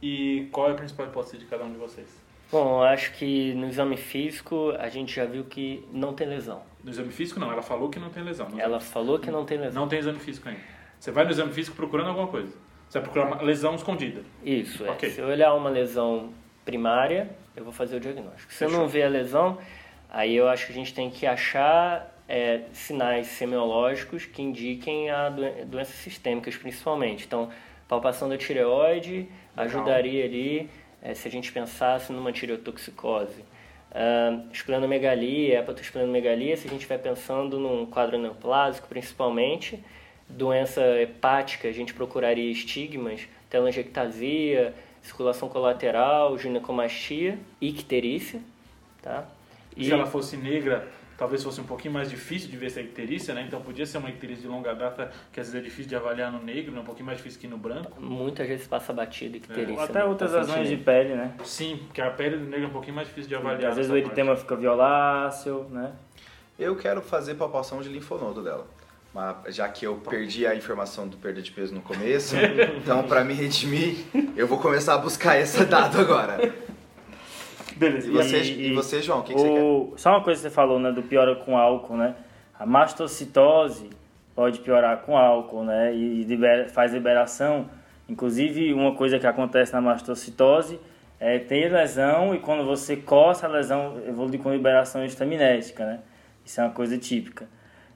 E 0.00 0.48
qual 0.52 0.68
é 0.68 0.72
a 0.72 0.74
principal 0.74 1.06
hipótese 1.06 1.38
de 1.38 1.46
cada 1.46 1.64
um 1.64 1.72
de 1.72 1.78
vocês? 1.78 2.08
Bom, 2.50 2.78
eu 2.78 2.82
acho 2.84 3.12
que 3.12 3.52
no 3.54 3.66
exame 3.68 3.96
físico 3.96 4.72
a 4.78 4.88
gente 4.88 5.14
já 5.14 5.24
viu 5.26 5.44
que 5.44 5.86
não 5.92 6.14
tem 6.14 6.26
lesão. 6.26 6.62
No 6.82 6.90
exame 6.90 7.10
físico, 7.12 7.38
não. 7.38 7.52
Ela 7.52 7.62
falou 7.62 7.90
que 7.90 7.98
não 7.98 8.08
tem 8.08 8.22
lesão. 8.22 8.46
Ela 8.56 8.78
exame- 8.78 8.92
falou 8.92 9.18
que 9.18 9.30
não 9.30 9.44
tem 9.44 9.58
lesão. 9.58 9.82
Não 9.82 9.88
tem 9.88 9.98
exame 9.98 10.18
físico 10.18 10.48
ainda. 10.48 10.60
Você 10.98 11.10
vai 11.10 11.24
no 11.24 11.30
exame 11.30 11.52
físico 11.52 11.76
procurando 11.76 12.08
alguma 12.08 12.28
coisa. 12.28 12.52
Você 12.88 12.98
vai 12.98 13.02
procurar 13.02 13.26
uma 13.26 13.42
lesão 13.42 13.74
escondida. 13.74 14.22
Isso, 14.42 14.84
é. 14.86 14.90
Ok. 14.90 15.10
Se 15.10 15.20
eu 15.20 15.26
olhar 15.28 15.52
uma 15.54 15.68
lesão 15.68 16.32
primária, 16.64 17.30
eu 17.54 17.64
vou 17.64 17.72
fazer 17.72 17.96
o 17.96 18.00
diagnóstico. 18.00 18.50
Se 18.52 18.64
eu 18.64 18.68
Fechou. 18.68 18.82
não 18.82 18.88
ver 18.88 19.02
a 19.02 19.08
lesão, 19.08 19.58
aí 20.08 20.34
eu 20.34 20.48
acho 20.48 20.66
que 20.66 20.72
a 20.72 20.74
gente 20.74 20.94
tem 20.94 21.10
que 21.10 21.26
achar 21.26 22.14
é, 22.26 22.62
sinais 22.72 23.26
semiológicos 23.26 24.24
que 24.24 24.40
indiquem 24.42 25.10
a 25.10 25.28
doen- 25.28 25.66
doenças 25.66 25.96
sistêmicas, 25.96 26.56
principalmente. 26.56 27.26
Então, 27.26 27.50
palpação 27.86 28.28
da 28.28 28.36
tireoide 28.38 29.28
ajudaria 29.56 30.24
ali, 30.24 30.68
é, 31.02 31.14
se 31.14 31.28
a 31.28 31.30
gente 31.30 31.52
pensasse 31.52 32.12
numa 32.12 32.32
tireotoxicose. 32.32 33.44
Uh, 33.90 34.52
esplenomegalia, 34.52 35.60
hepatosplenomegalia, 35.60 36.56
se 36.56 36.66
a 36.66 36.70
gente 36.70 36.80
estiver 36.80 36.98
pensando 36.98 37.58
num 37.58 37.86
quadro 37.86 38.18
neoplásico, 38.18 38.86
principalmente, 38.86 39.82
doença 40.28 40.82
hepática, 41.00 41.68
a 41.68 41.72
gente 41.72 41.94
procuraria 41.94 42.50
estigmas, 42.50 43.26
telangiectasia, 43.48 44.74
circulação 45.02 45.48
colateral, 45.48 46.36
ginecomastia, 46.36 47.38
icterícia, 47.60 48.40
tá? 49.00 49.26
Se 49.74 49.92
ela 49.92 50.06
fosse 50.06 50.36
negra, 50.36 50.86
talvez 51.18 51.42
fosse 51.42 51.60
um 51.60 51.64
pouquinho 51.64 51.92
mais 51.92 52.08
difícil 52.08 52.48
de 52.48 52.56
ver 52.56 52.66
essa 52.66 52.80
icterícia, 52.80 53.34
né? 53.34 53.44
Então 53.46 53.60
podia 53.60 53.84
ser 53.84 53.98
uma 53.98 54.08
icterícia 54.08 54.42
de 54.42 54.48
longa 54.48 54.72
data, 54.72 55.10
que 55.32 55.40
às 55.40 55.48
vezes 55.48 55.60
é 55.60 55.62
difícil 55.62 55.88
de 55.88 55.96
avaliar 55.96 56.30
no 56.30 56.40
negro, 56.40 56.72
né? 56.72 56.80
um 56.80 56.84
pouquinho 56.84 57.06
mais 57.06 57.18
difícil 57.18 57.40
que 57.40 57.48
no 57.48 57.58
branco. 57.58 58.00
muitas 58.00 58.46
vezes 58.46 58.68
passa 58.68 58.92
batida 58.92 59.36
icterícia. 59.36 59.74
Ou 59.74 59.80
até 59.80 60.04
no 60.04 60.10
outras 60.10 60.32
lesões 60.32 60.68
de 60.68 60.76
pele, 60.76 61.16
né? 61.16 61.34
Sim, 61.44 61.80
porque 61.86 62.00
a 62.00 62.10
pele 62.10 62.36
do 62.36 62.44
negro 62.44 62.66
é 62.66 62.68
um 62.68 62.72
pouquinho 62.72 62.94
mais 62.94 63.08
difícil 63.08 63.28
de 63.28 63.34
avaliar. 63.34 63.70
Às 63.70 63.76
vezes 63.76 63.90
o 63.90 63.96
essa 63.96 64.06
eritema 64.06 64.36
fica 64.36 64.54
violáceo, 64.54 65.66
né? 65.70 65.92
Eu 66.56 66.76
quero 66.76 67.02
fazer 67.02 67.34
palpação 67.34 67.82
de 67.82 67.88
linfonodo 67.88 68.42
dela. 68.42 68.66
Mas 69.12 69.56
já 69.56 69.68
que 69.68 69.84
eu 69.84 69.96
perdi 69.96 70.46
a 70.46 70.54
informação 70.54 71.08
do 71.08 71.16
perda 71.16 71.42
de 71.42 71.50
peso 71.50 71.74
no 71.74 71.80
começo, 71.80 72.36
então 72.78 73.02
para 73.02 73.24
me 73.24 73.34
redimir, 73.34 74.04
eu 74.36 74.46
vou 74.46 74.58
começar 74.58 74.94
a 74.94 74.98
buscar 74.98 75.40
esse 75.40 75.64
dado 75.64 75.98
agora. 76.00 76.67
Beleza. 77.78 78.08
E 78.08 78.10
você, 78.12 78.40
E- 78.42 78.70
e 78.70 78.74
você 78.74 79.00
João, 79.02 79.20
o 79.20 79.22
que, 79.22 79.32
que 79.34 79.40
você 79.40 79.48
quer? 79.92 79.98
Só 79.98 80.10
uma 80.10 80.22
coisa 80.22 80.40
que 80.42 80.48
você 80.48 80.54
falou, 80.54 80.78
né, 80.78 80.90
do 80.92 81.02
piora 81.02 81.34
com 81.36 81.56
álcool, 81.56 81.96
né? 81.96 82.14
A 82.58 82.66
mastocitose 82.66 83.88
pode 84.34 84.60
piorar 84.60 84.98
com 84.98 85.16
álcool, 85.16 85.64
né? 85.64 85.94
E 85.94 86.24
libera- 86.24 86.68
faz 86.68 86.92
liberação. 86.92 87.68
Inclusive, 88.08 88.72
uma 88.72 88.94
coisa 88.94 89.18
que 89.18 89.26
acontece 89.26 89.72
na 89.72 89.80
mastocitose 89.80 90.78
é 91.20 91.38
ter 91.38 91.70
lesão 91.72 92.34
e 92.34 92.38
quando 92.38 92.64
você 92.64 92.96
coça 92.96 93.46
a 93.46 93.50
lesão, 93.50 94.00
evolui 94.06 94.38
com 94.38 94.52
liberação 94.52 95.04
estaminética, 95.04 95.84
né? 95.84 96.00
Isso 96.44 96.60
é 96.60 96.64
uma 96.64 96.72
coisa 96.72 96.96
típica. 96.96 97.46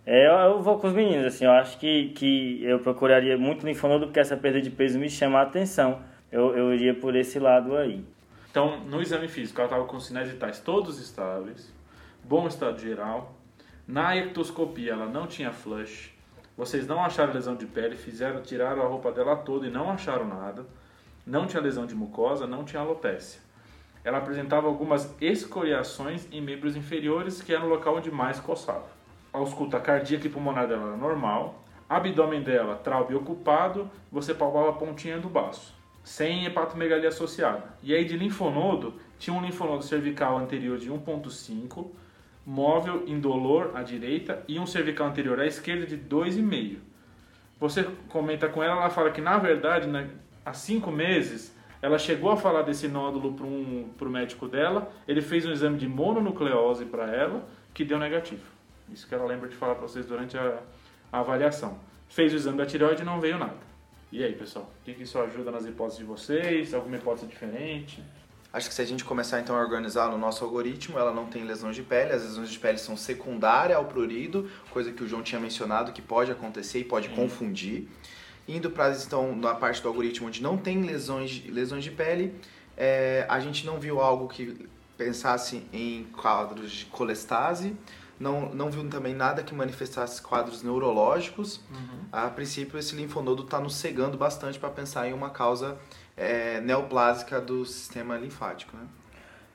É, 0.05 0.27
eu, 0.27 0.33
eu 0.55 0.61
vou 0.63 0.79
com 0.79 0.89
os 0.89 0.93
meninos, 0.93 1.27
assim, 1.27 1.45
eu 1.45 1.53
acho 1.53 1.79
que, 1.79 2.09
que 2.11 2.63
eu 2.65 2.81
procuraria 2.81 3.39
muito 3.39 3.65
linfonodo 3.65 4.07
porque 4.07 4.19
essa 4.21 4.37
perda 4.37 4.61
de 4.61 4.69
peso 4.71 4.99
me 4.99 5.09
chama 5.09 5.39
a 5.39 5.43
atenção. 5.43 6.01
Eu, 6.31 6.57
eu 6.57 6.75
iria 6.75 6.93
por 6.95 7.15
esse 7.15 7.39
lado 7.39 7.77
aí. 7.77 8.05
Então, 8.53 8.81
no 8.81 9.01
exame 9.01 9.29
físico, 9.29 9.59
ela 9.63 9.67
estava 9.67 9.87
com 9.87 9.99
sinais 9.99 10.31
vitais 10.31 10.61
todos 10.61 11.01
estáveis, 11.01 11.73
bom 12.23 12.47
estado 12.47 12.79
geral. 12.79 13.35
Na 13.89 14.15
ectoscopia, 14.15 14.93
ela 14.93 15.07
não 15.07 15.27
tinha 15.27 15.51
flush. 15.51 16.13
Vocês 16.55 16.87
não 16.87 17.03
acharam 17.03 17.33
lesão 17.33 17.57
de 17.57 17.65
pele, 17.65 17.97
fizeram, 17.97 18.43
tiraram 18.43 18.83
a 18.83 18.87
roupa 18.87 19.11
dela 19.11 19.37
toda 19.37 19.67
e 19.67 19.71
não 19.71 19.91
acharam 19.91 20.29
nada. 20.29 20.67
Não 21.27 21.47
tinha 21.47 21.63
lesão 21.63 21.87
de 21.87 21.95
mucosa, 21.95 22.47
não 22.47 22.63
tinha 22.63 22.83
alopecia. 22.83 23.41
Ela 24.05 24.19
apresentava 24.19 24.67
algumas 24.67 25.17
escoriações 25.19 26.29
em 26.31 26.43
membros 26.43 26.77
inferiores, 26.77 27.41
que 27.41 27.55
era 27.55 27.65
o 27.65 27.69
local 27.71 27.97
onde 27.97 28.11
mais 28.11 28.39
coçava. 28.39 28.85
A 29.33 29.39
ausculta 29.39 29.81
cardíaca 29.81 30.27
e 30.27 30.31
pulmonar 30.31 30.69
dela 30.69 30.89
era 30.89 30.97
normal. 30.99 31.65
Abdômen 31.89 32.43
dela, 32.43 32.75
traube 32.75 33.15
ocupado, 33.15 33.91
você 34.11 34.35
palpava 34.35 34.69
a 34.69 34.75
pontinha 34.75 35.19
do 35.19 35.31
baço 35.31 35.81
sem 36.03 36.45
hepatomegalia 36.45 37.09
associada. 37.09 37.65
E 37.83 37.95
aí 37.95 38.05
de 38.05 38.17
linfonodo, 38.17 38.95
tinha 39.19 39.35
um 39.35 39.43
linfonodo 39.43 39.85
cervical 39.85 40.39
anterior 40.39 40.79
de 40.79 40.91
1.5, 40.91 41.87
móvel 42.45 43.05
indolor 43.07 43.71
à 43.75 43.83
direita 43.83 44.43
e 44.49 44.59
um 44.59 44.67
cervical 44.67 45.07
anterior 45.07 45.39
à 45.39 45.47
esquerda 45.47 45.87
de 45.87 45.97
2,5. 45.97 46.79
Você 47.61 47.87
comenta 48.09 48.49
com 48.49 48.63
ela, 48.63 48.81
ela 48.81 48.91
fala 48.91 49.13
que 49.13 49.21
na 49.21 49.39
verdade, 49.39 49.87
né, 49.87 50.11
há 50.45 50.53
cinco 50.53 50.91
meses, 50.91 51.57
ela 51.81 51.99
chegou 51.99 52.31
a 52.31 52.37
falar 52.37 52.63
desse 52.63 52.89
nódulo 52.89 53.35
para 53.35 53.47
um, 53.47 53.89
o 54.01 54.05
médico 54.09 54.49
dela, 54.49 54.93
ele 55.07 55.21
fez 55.21 55.47
um 55.47 55.53
exame 55.53 55.79
de 55.79 55.89
mononucleose 55.89 56.85
para 56.85 57.11
ela, 57.11 57.45
que 57.73 57.85
deu 57.85 57.99
negativo. 57.99 58.43
Isso 58.93 59.07
que 59.07 59.15
ela 59.15 59.25
lembra 59.25 59.49
de 59.49 59.57
falar 59.57 59.75
para 59.75 59.87
vocês 59.87 60.07
durante 60.07 60.37
a, 60.37 60.59
a 61.13 61.21
avaliação. 61.21 61.79
Fez 62.09 62.33
o 62.33 62.37
exame 62.37 62.59
da 62.59 62.67
tireoide 62.67 63.03
e 63.03 63.05
não 63.05 63.21
veio 63.21 63.39
nada. 63.39 63.72
E 64.13 64.23
aí, 64.23 64.35
pessoal, 64.35 64.71
o 64.79 64.85
que, 64.85 64.93
que 64.93 65.05
isso 65.05 65.19
ajuda 65.19 65.51
nas 65.51 65.65
hipóteses 65.65 66.01
de 66.01 66.05
vocês? 66.05 66.75
Alguma 66.75 66.97
hipótese 66.97 67.27
diferente? 67.27 68.05
Acho 68.53 68.69
que 68.69 68.75
se 68.75 68.83
a 68.83 68.85
gente 68.85 69.07
começar 69.07 69.41
então 69.41 69.57
a 69.57 69.59
organizar 69.59 70.11
no 70.11 70.19
nosso 70.19 70.45
algoritmo, 70.45 70.99
ela 70.99 71.15
não 71.15 71.25
tem 71.25 71.45
lesões 71.45 71.75
de 71.75 71.83
pele, 71.83 72.13
as 72.13 72.23
lesões 72.23 72.51
de 72.51 72.59
pele 72.59 72.77
são 72.77 72.95
secundárias 72.95 73.79
ao 73.79 73.87
prurido, 73.87 74.51
coisa 74.69 74.93
que 74.93 75.03
o 75.03 75.09
João 75.09 75.23
tinha 75.23 75.41
mencionado 75.41 75.93
que 75.93 76.03
pode 76.03 76.31
acontecer 76.31 76.81
e 76.81 76.85
pode 76.85 77.09
confundir. 77.09 77.89
Indo 78.47 78.71
para 78.71 78.95
então 78.95 79.35
na 79.35 79.55
parte 79.55 79.81
do 79.81 79.89
algoritmo 79.89 80.27
onde 80.27 80.43
não 80.43 80.59
tem 80.59 80.83
lesões, 80.83 81.43
lesões 81.47 81.83
de 81.83 81.91
pele, 81.91 82.35
é, 82.77 83.25
a 83.31 83.41
gente 83.41 83.65
não 83.65 83.81
viu 83.81 83.99
algo 83.99 84.29
que 84.29 84.69
pensasse 84.99 85.63
em 85.73 86.05
quadros 86.21 86.71
de 86.71 86.85
colestase, 86.85 87.75
não, 88.23 88.49
não 88.55 88.71
viu 88.71 88.89
também 88.89 89.15
nada 89.15 89.43
que 89.43 89.53
manifestasse 89.53 90.23
quadros 90.23 90.63
neurológicos. 90.63 91.61
Uhum. 91.71 92.07
A 92.13 92.29
princípio, 92.31 92.79
esse 92.79 92.95
linfonodo 92.95 93.43
está 93.43 93.59
nos 93.59 93.75
cegando 93.75 94.17
bastante 94.17 94.59
para 94.59 94.71
pensar 94.71 95.09
em 95.09 95.13
uma 95.13 95.31
causa 95.31 95.77
é, 96.17 96.61
neoplásica 96.61 97.41
do 97.41 97.67
sistema 97.67 98.17
linfático. 98.17 98.77
Né? 98.77 98.85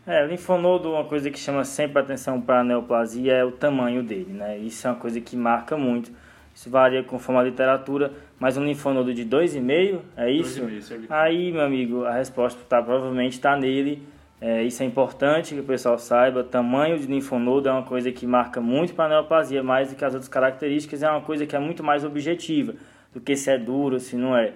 É, 0.06 0.26
linfonodo, 0.28 0.92
uma 0.92 1.06
coisa 1.06 1.32
que 1.32 1.40
chama 1.40 1.64
sempre 1.64 2.02
atenção 2.02 2.42
para 2.42 2.60
a 2.60 2.64
neoplasia 2.64 3.34
é 3.34 3.46
o 3.46 3.52
tamanho 3.52 4.04
dele, 4.04 4.34
né? 4.34 4.58
Isso 4.58 4.86
é 4.86 4.92
uma 4.92 5.00
coisa 5.00 5.20
que 5.22 5.36
marca 5.36 5.78
muito. 5.78 6.12
Isso 6.54 6.70
varia 6.70 7.04
conforme 7.04 7.40
a 7.40 7.44
literatura, 7.44 8.12
mas 8.40 8.58
um 8.58 8.66
linfonodo 8.66 9.14
de 9.14 9.26
2,5, 9.26 10.00
é 10.18 10.32
isso? 10.32 10.62
2,5, 10.62 11.06
Aí, 11.10 11.52
meu 11.52 11.62
amigo, 11.62 12.04
a 12.04 12.14
resposta 12.14 12.60
tá, 12.68 12.82
provavelmente 12.82 13.34
está 13.34 13.56
nele 13.56 14.02
é, 14.40 14.64
isso 14.64 14.84
é 14.84 14.86
importante 14.86 15.56
que 15.56 15.62
o 15.62 15.64
pessoal 15.64 15.98
saiba. 15.98 16.44
Tamanho 16.44 16.98
de 17.00 17.08
linfonodo 17.08 17.68
é 17.68 17.72
uma 17.72 17.84
coisa 17.84 18.12
que 18.12 18.28
marca 18.28 18.62
muito 18.62 18.94
para 18.94 19.06
a 19.06 19.10
neoplasia, 19.10 19.64
mais 19.64 19.90
do 19.90 19.96
que 19.96 20.06
as 20.06 20.14
outras 20.14 20.30
características. 20.30 21.02
É 21.02 21.10
uma 21.10 21.22
coisa 21.22 21.46
que 21.46 21.56
é 21.56 21.60
muito 21.60 21.84
mais 21.84 22.04
objetiva 22.04 22.76
do 23.14 23.20
que 23.20 23.36
se 23.36 23.50
é 23.50 23.58
duro, 23.58 24.00
se 24.00 24.16
não 24.16 24.38
é. 24.38 24.54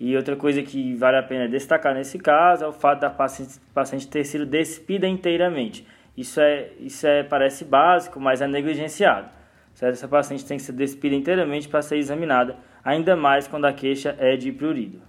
E 0.00 0.16
outra 0.16 0.34
coisa 0.34 0.62
que 0.62 0.94
vale 0.94 1.18
a 1.18 1.22
pena 1.22 1.48
destacar 1.48 1.94
nesse 1.94 2.18
caso 2.18 2.64
é 2.64 2.66
o 2.66 2.72
fato 2.72 3.00
da 3.00 3.10
paciente, 3.10 3.60
paciente 3.72 4.08
ter 4.08 4.24
sido 4.24 4.44
despida 4.44 5.06
inteiramente. 5.06 5.86
Isso 6.16 6.40
é, 6.40 6.70
isso 6.80 7.06
é 7.06 7.22
parece 7.22 7.64
básico, 7.64 8.18
mas 8.18 8.40
é 8.40 8.48
negligenciado. 8.48 9.28
Certo? 9.74 9.92
Essa 9.92 10.08
paciente 10.08 10.44
tem 10.44 10.56
que 10.56 10.62
ser 10.62 10.72
despida 10.72 11.14
inteiramente 11.14 11.68
para 11.68 11.82
ser 11.82 11.98
examinada, 11.98 12.56
ainda 12.84 13.14
mais 13.14 13.46
quando 13.46 13.66
a 13.66 13.72
queixa 13.72 14.16
é 14.18 14.36
de 14.36 14.50
prurido. 14.50 15.00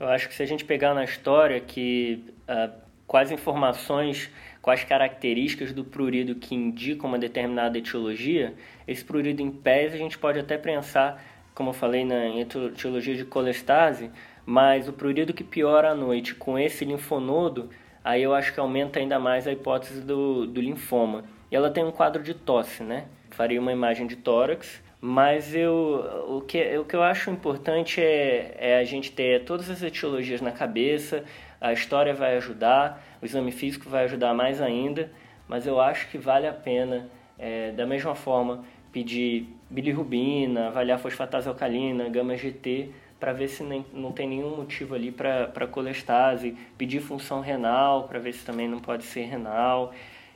Eu 0.00 0.08
acho 0.08 0.28
que 0.28 0.34
se 0.34 0.42
a 0.42 0.46
gente 0.46 0.64
pegar 0.64 0.94
na 0.94 1.04
história 1.04 1.60
que 1.60 2.24
uh, 2.48 2.81
quais 3.12 3.30
informações, 3.30 4.30
quais 4.62 4.84
características 4.84 5.70
do 5.70 5.84
prurido 5.84 6.34
que 6.34 6.54
indicam 6.54 7.10
uma 7.10 7.18
determinada 7.18 7.76
etiologia, 7.76 8.54
esse 8.88 9.04
prurido 9.04 9.42
em 9.42 9.50
pés 9.50 9.92
a 9.92 9.98
gente 9.98 10.16
pode 10.16 10.38
até 10.38 10.56
pensar, 10.56 11.22
como 11.54 11.68
eu 11.68 11.74
falei 11.74 12.06
na 12.06 12.40
etiologia 12.40 13.14
de 13.14 13.26
colestase, 13.26 14.10
mas 14.46 14.88
o 14.88 14.94
prurido 14.94 15.34
que 15.34 15.44
piora 15.44 15.90
à 15.90 15.94
noite 15.94 16.34
com 16.34 16.58
esse 16.58 16.86
linfonodo, 16.86 17.68
aí 18.02 18.22
eu 18.22 18.34
acho 18.34 18.54
que 18.54 18.58
aumenta 18.58 18.98
ainda 18.98 19.18
mais 19.18 19.46
a 19.46 19.52
hipótese 19.52 20.00
do, 20.00 20.46
do 20.46 20.62
linfoma. 20.62 21.22
E 21.50 21.54
ela 21.54 21.70
tem 21.70 21.84
um 21.84 21.92
quadro 21.92 22.22
de 22.22 22.32
tosse, 22.32 22.82
né? 22.82 23.04
Faria 23.32 23.60
uma 23.60 23.72
imagem 23.72 24.06
de 24.06 24.16
tórax, 24.16 24.81
mas 25.04 25.52
eu, 25.52 26.26
o, 26.28 26.40
que, 26.42 26.78
o 26.78 26.84
que 26.84 26.94
eu 26.94 27.02
acho 27.02 27.28
importante 27.28 28.00
é, 28.00 28.54
é 28.56 28.78
a 28.78 28.84
gente 28.84 29.10
ter 29.10 29.44
todas 29.44 29.68
as 29.68 29.82
etiologias 29.82 30.40
na 30.40 30.52
cabeça, 30.52 31.24
a 31.60 31.72
história 31.72 32.14
vai 32.14 32.36
ajudar, 32.36 33.04
o 33.20 33.24
exame 33.26 33.50
físico 33.50 33.90
vai 33.90 34.04
ajudar 34.04 34.32
mais 34.32 34.60
ainda, 34.60 35.10
mas 35.48 35.66
eu 35.66 35.80
acho 35.80 36.08
que 36.08 36.16
vale 36.16 36.46
a 36.46 36.52
pena, 36.52 37.08
é, 37.36 37.72
da 37.72 37.84
mesma 37.84 38.14
forma, 38.14 38.64
pedir 38.92 39.48
bilirrubina, 39.68 40.68
avaliar 40.68 41.00
fosfatase 41.00 41.48
alcalina, 41.48 42.08
gama 42.08 42.36
GT, 42.36 42.90
para 43.18 43.32
ver 43.32 43.48
se 43.48 43.64
nem, 43.64 43.84
não 43.92 44.12
tem 44.12 44.28
nenhum 44.28 44.56
motivo 44.56 44.94
ali 44.94 45.10
para 45.10 45.66
colestase, 45.66 46.56
pedir 46.78 47.00
função 47.00 47.40
renal, 47.40 48.06
para 48.06 48.20
ver 48.20 48.34
se 48.34 48.44
também 48.44 48.68
não 48.68 48.78
pode 48.78 49.02
ser 49.02 49.22
renal, 49.22 49.92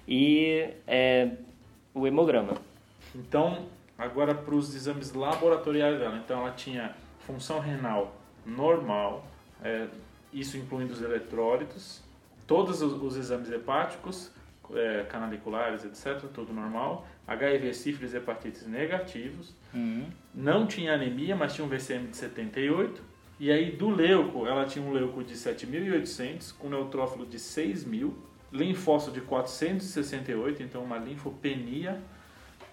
e 0.08 0.70
é, 0.88 1.28
o 1.94 2.04
hemograma. 2.04 2.54
Então, 3.14 3.75
agora 3.98 4.34
para 4.34 4.54
os 4.54 4.74
exames 4.74 5.12
laboratoriais 5.12 5.98
dela. 5.98 6.16
Então, 6.16 6.40
ela 6.40 6.52
tinha 6.52 6.94
função 7.20 7.58
renal 7.58 8.16
normal, 8.44 9.26
é, 9.62 9.88
isso 10.32 10.56
incluindo 10.56 10.92
os 10.92 11.02
eletrólitos, 11.02 12.02
todos 12.46 12.82
os, 12.82 13.02
os 13.02 13.16
exames 13.16 13.50
hepáticos, 13.50 14.30
é, 14.74 15.04
canaliculares, 15.08 15.84
etc., 15.84 16.28
tudo 16.32 16.52
normal. 16.52 17.06
HIV, 17.26 17.74
sífilis 17.74 18.14
e 18.14 18.18
hepatites 18.18 18.66
negativos. 18.66 19.52
Uhum. 19.74 20.06
Não 20.34 20.66
tinha 20.66 20.94
anemia, 20.94 21.34
mas 21.34 21.54
tinha 21.54 21.64
um 21.64 21.68
VCM 21.68 22.08
de 22.08 22.16
78. 22.16 23.02
E 23.38 23.50
aí, 23.50 23.72
do 23.72 23.90
leuco, 23.90 24.46
ela 24.46 24.64
tinha 24.64 24.84
um 24.84 24.92
leuco 24.92 25.22
de 25.22 25.34
7.800, 25.34 26.54
com 26.56 26.68
neutrófilo 26.68 27.26
de 27.26 27.36
6.000, 27.36 28.12
linfócito 28.52 29.12
de 29.12 29.20
468, 29.20 30.62
então 30.62 30.82
uma 30.82 30.96
linfopenia, 30.96 32.00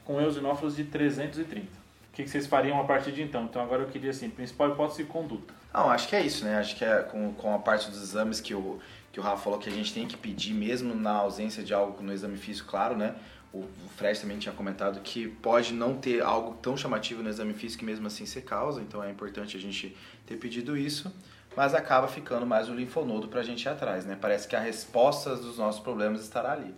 com 0.05 0.19
eosinófilos 0.19 0.75
de 0.75 0.83
330. 0.83 1.65
O 1.65 2.15
que 2.15 2.27
vocês 2.27 2.45
fariam 2.45 2.79
a 2.79 2.83
partir 2.83 3.11
de 3.11 3.23
então? 3.23 3.45
Então, 3.45 3.61
agora 3.61 3.81
eu 3.81 3.87
queria, 3.87 4.11
assim, 4.11 4.29
principal 4.29 4.69
hipótese 4.69 5.03
de 5.03 5.09
conduta. 5.09 5.53
Não, 5.73 5.89
acho 5.89 6.07
que 6.07 6.15
é 6.15 6.21
isso, 6.21 6.45
né? 6.45 6.57
Acho 6.57 6.75
que 6.75 6.85
é 6.85 7.01
com, 7.01 7.33
com 7.33 7.55
a 7.55 7.57
parte 7.57 7.89
dos 7.89 8.01
exames 8.01 8.39
que 8.39 8.53
o, 8.53 8.79
que 9.11 9.19
o 9.19 9.23
Rafa 9.23 9.43
falou 9.43 9.57
que 9.57 9.67
a 9.67 9.71
gente 9.71 9.91
tem 9.93 10.07
que 10.07 10.15
pedir, 10.15 10.53
mesmo 10.53 10.93
na 10.93 11.13
ausência 11.13 11.63
de 11.63 11.73
algo 11.73 12.03
no 12.03 12.13
exame 12.13 12.37
físico, 12.37 12.69
claro, 12.69 12.95
né? 12.95 13.15
O, 13.51 13.59
o 13.59 13.89
Fred 13.97 14.19
também 14.19 14.37
tinha 14.37 14.53
comentado 14.53 14.99
que 15.01 15.27
pode 15.27 15.73
não 15.73 15.95
ter 15.95 16.21
algo 16.21 16.55
tão 16.61 16.77
chamativo 16.77 17.23
no 17.23 17.29
exame 17.29 17.53
físico 17.53 17.83
e 17.83 17.85
mesmo 17.85 18.05
assim 18.05 18.25
ser 18.25 18.41
causa, 18.41 18.81
então 18.81 19.03
é 19.03 19.09
importante 19.09 19.57
a 19.57 19.59
gente 19.59 19.95
ter 20.25 20.37
pedido 20.37 20.77
isso, 20.77 21.11
mas 21.55 21.73
acaba 21.75 22.07
ficando 22.07 22.45
mais 22.45 22.69
o 22.69 22.73
linfonodo 22.73 23.27
para 23.27 23.41
a 23.41 23.43
gente 23.43 23.63
ir 23.63 23.69
atrás, 23.69 24.05
né? 24.05 24.17
Parece 24.19 24.47
que 24.47 24.55
a 24.55 24.59
resposta 24.59 25.35
dos 25.35 25.57
nossos 25.57 25.81
problemas 25.81 26.21
estará 26.21 26.51
ali. 26.51 26.73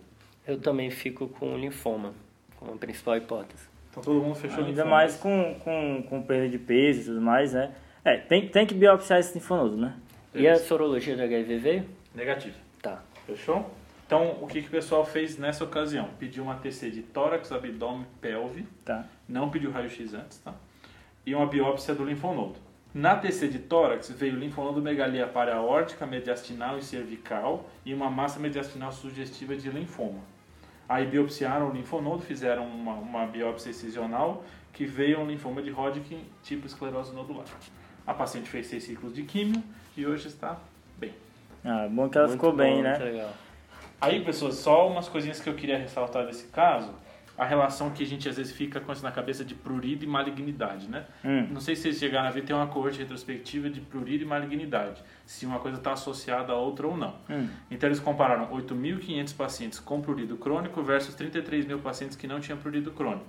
Eu 0.46 0.60
também 0.60 0.90
fico 0.90 1.28
com 1.28 1.54
o 1.54 1.58
linfoma, 1.58 2.14
como 2.58 2.74
a 2.74 2.76
principal 2.76 3.16
hipótese. 3.16 3.68
Então 3.90 4.02
todo 4.02 4.20
mundo 4.20 4.34
fechou 4.34 4.64
Ainda 4.64 4.84
mais 4.84 5.16
com, 5.16 5.56
com, 5.64 6.04
com 6.08 6.22
perda 6.22 6.48
de 6.48 6.58
peso 6.58 7.00
e 7.00 7.04
tudo 7.04 7.20
mais, 7.20 7.52
né? 7.52 7.72
É, 8.04 8.16
tem, 8.16 8.48
tem 8.48 8.66
que 8.66 8.74
biopsiar 8.74 9.18
esse 9.18 9.34
linfonodo, 9.34 9.76
né? 9.76 9.94
E 10.34 10.46
a 10.46 10.56
sorologia 10.56 11.16
do 11.16 11.22
HIV 11.22 11.58
veio? 11.58 11.86
Negativo. 12.14 12.56
Tá. 12.82 13.02
Fechou? 13.26 13.70
Então, 14.06 14.36
o 14.40 14.46
que, 14.46 14.60
que 14.60 14.68
o 14.68 14.70
pessoal 14.70 15.04
fez 15.04 15.36
nessa 15.38 15.64
ocasião? 15.64 16.10
Pediu 16.18 16.44
uma 16.44 16.54
TC 16.54 16.90
de 16.90 17.02
tórax, 17.02 17.50
abdômen, 17.50 18.06
pelve. 18.20 18.66
Tá. 18.84 19.06
Não 19.28 19.50
pediu 19.50 19.72
raio-x 19.72 20.14
antes, 20.14 20.38
tá? 20.38 20.54
E 21.24 21.34
uma 21.34 21.46
biópsia 21.46 21.94
do 21.94 22.04
linfonodo. 22.04 22.56
Na 22.94 23.16
TC 23.16 23.48
de 23.48 23.58
tórax 23.58 24.10
veio 24.10 24.36
linfonodo 24.36 24.80
megalia 24.80 25.26
paraórtica, 25.26 26.06
mediastinal 26.06 26.78
e 26.78 26.82
cervical 26.82 27.68
e 27.84 27.92
uma 27.92 28.08
massa 28.08 28.38
mediastinal 28.38 28.92
sugestiva 28.92 29.56
de 29.56 29.68
linfoma. 29.68 30.20
Aí 30.88 31.06
biopsiaram 31.06 31.70
o 31.70 31.72
linfonodo, 31.72 32.22
fizeram 32.22 32.66
uma, 32.66 32.94
uma 32.94 33.26
biópsia 33.26 33.70
excisional 33.70 34.44
que 34.72 34.84
veio 34.84 35.20
um 35.20 35.26
linfoma 35.26 35.62
de 35.62 35.70
Hodgkin 35.70 36.24
tipo 36.42 36.66
esclerose 36.66 37.14
nodular. 37.14 37.46
A 38.06 38.14
paciente 38.14 38.48
fez 38.48 38.66
seis 38.66 38.84
ciclos 38.84 39.14
de 39.14 39.22
químio 39.22 39.62
e 39.96 40.06
hoje 40.06 40.28
está 40.28 40.58
bem. 40.96 41.12
Ah, 41.64 41.88
bom 41.90 42.08
que 42.08 42.16
ela 42.16 42.28
Muito 42.28 42.38
ficou 42.38 42.52
bom, 42.52 42.58
bem, 42.58 42.82
né? 42.82 42.96
Legal. 42.98 43.32
Aí, 44.00 44.22
pessoas, 44.24 44.56
só 44.56 44.86
umas 44.88 45.08
coisinhas 45.08 45.40
que 45.40 45.48
eu 45.48 45.54
queria 45.54 45.78
ressaltar 45.78 46.26
desse 46.26 46.46
caso. 46.48 46.92
A 47.38 47.44
relação 47.44 47.90
que 47.90 48.02
a 48.02 48.06
gente 48.06 48.28
às 48.28 48.36
vezes 48.36 48.52
fica 48.52 48.80
com 48.80 48.92
isso 48.92 49.02
na 49.02 49.12
cabeça 49.12 49.44
de 49.44 49.54
prurido 49.54 50.04
e 50.04 50.06
malignidade, 50.08 50.88
né? 50.88 51.04
Hum. 51.24 51.48
Não 51.52 51.60
sei 51.60 51.76
se 51.76 51.82
vocês 51.82 51.98
chegaram 51.98 52.28
a 52.28 52.30
ver, 52.30 52.42
tem 52.44 52.54
uma 52.56 52.66
coorte 52.66 52.98
retrospectiva 52.98 53.68
de 53.68 53.80
prurido 53.80 54.24
e 54.24 54.26
malignidade, 54.26 55.02
se 55.26 55.44
uma 55.44 55.58
coisa 55.58 55.76
está 55.78 55.92
associada 55.92 56.52
a 56.52 56.56
outra 56.56 56.86
ou 56.86 56.96
não. 56.96 57.14
Hum. 57.28 57.48
Então 57.70 57.88
eles 57.88 58.00
compararam 58.00 58.48
8.500 58.50 59.36
pacientes 59.36 59.78
com 59.78 60.00
prurido 60.00 60.36
crônico 60.36 60.82
versus 60.82 61.14
33 61.14 61.66
mil 61.66 61.78
pacientes 61.80 62.16
que 62.16 62.26
não 62.26 62.40
tinham 62.40 62.58
prurido 62.58 62.90
crônico. 62.92 63.26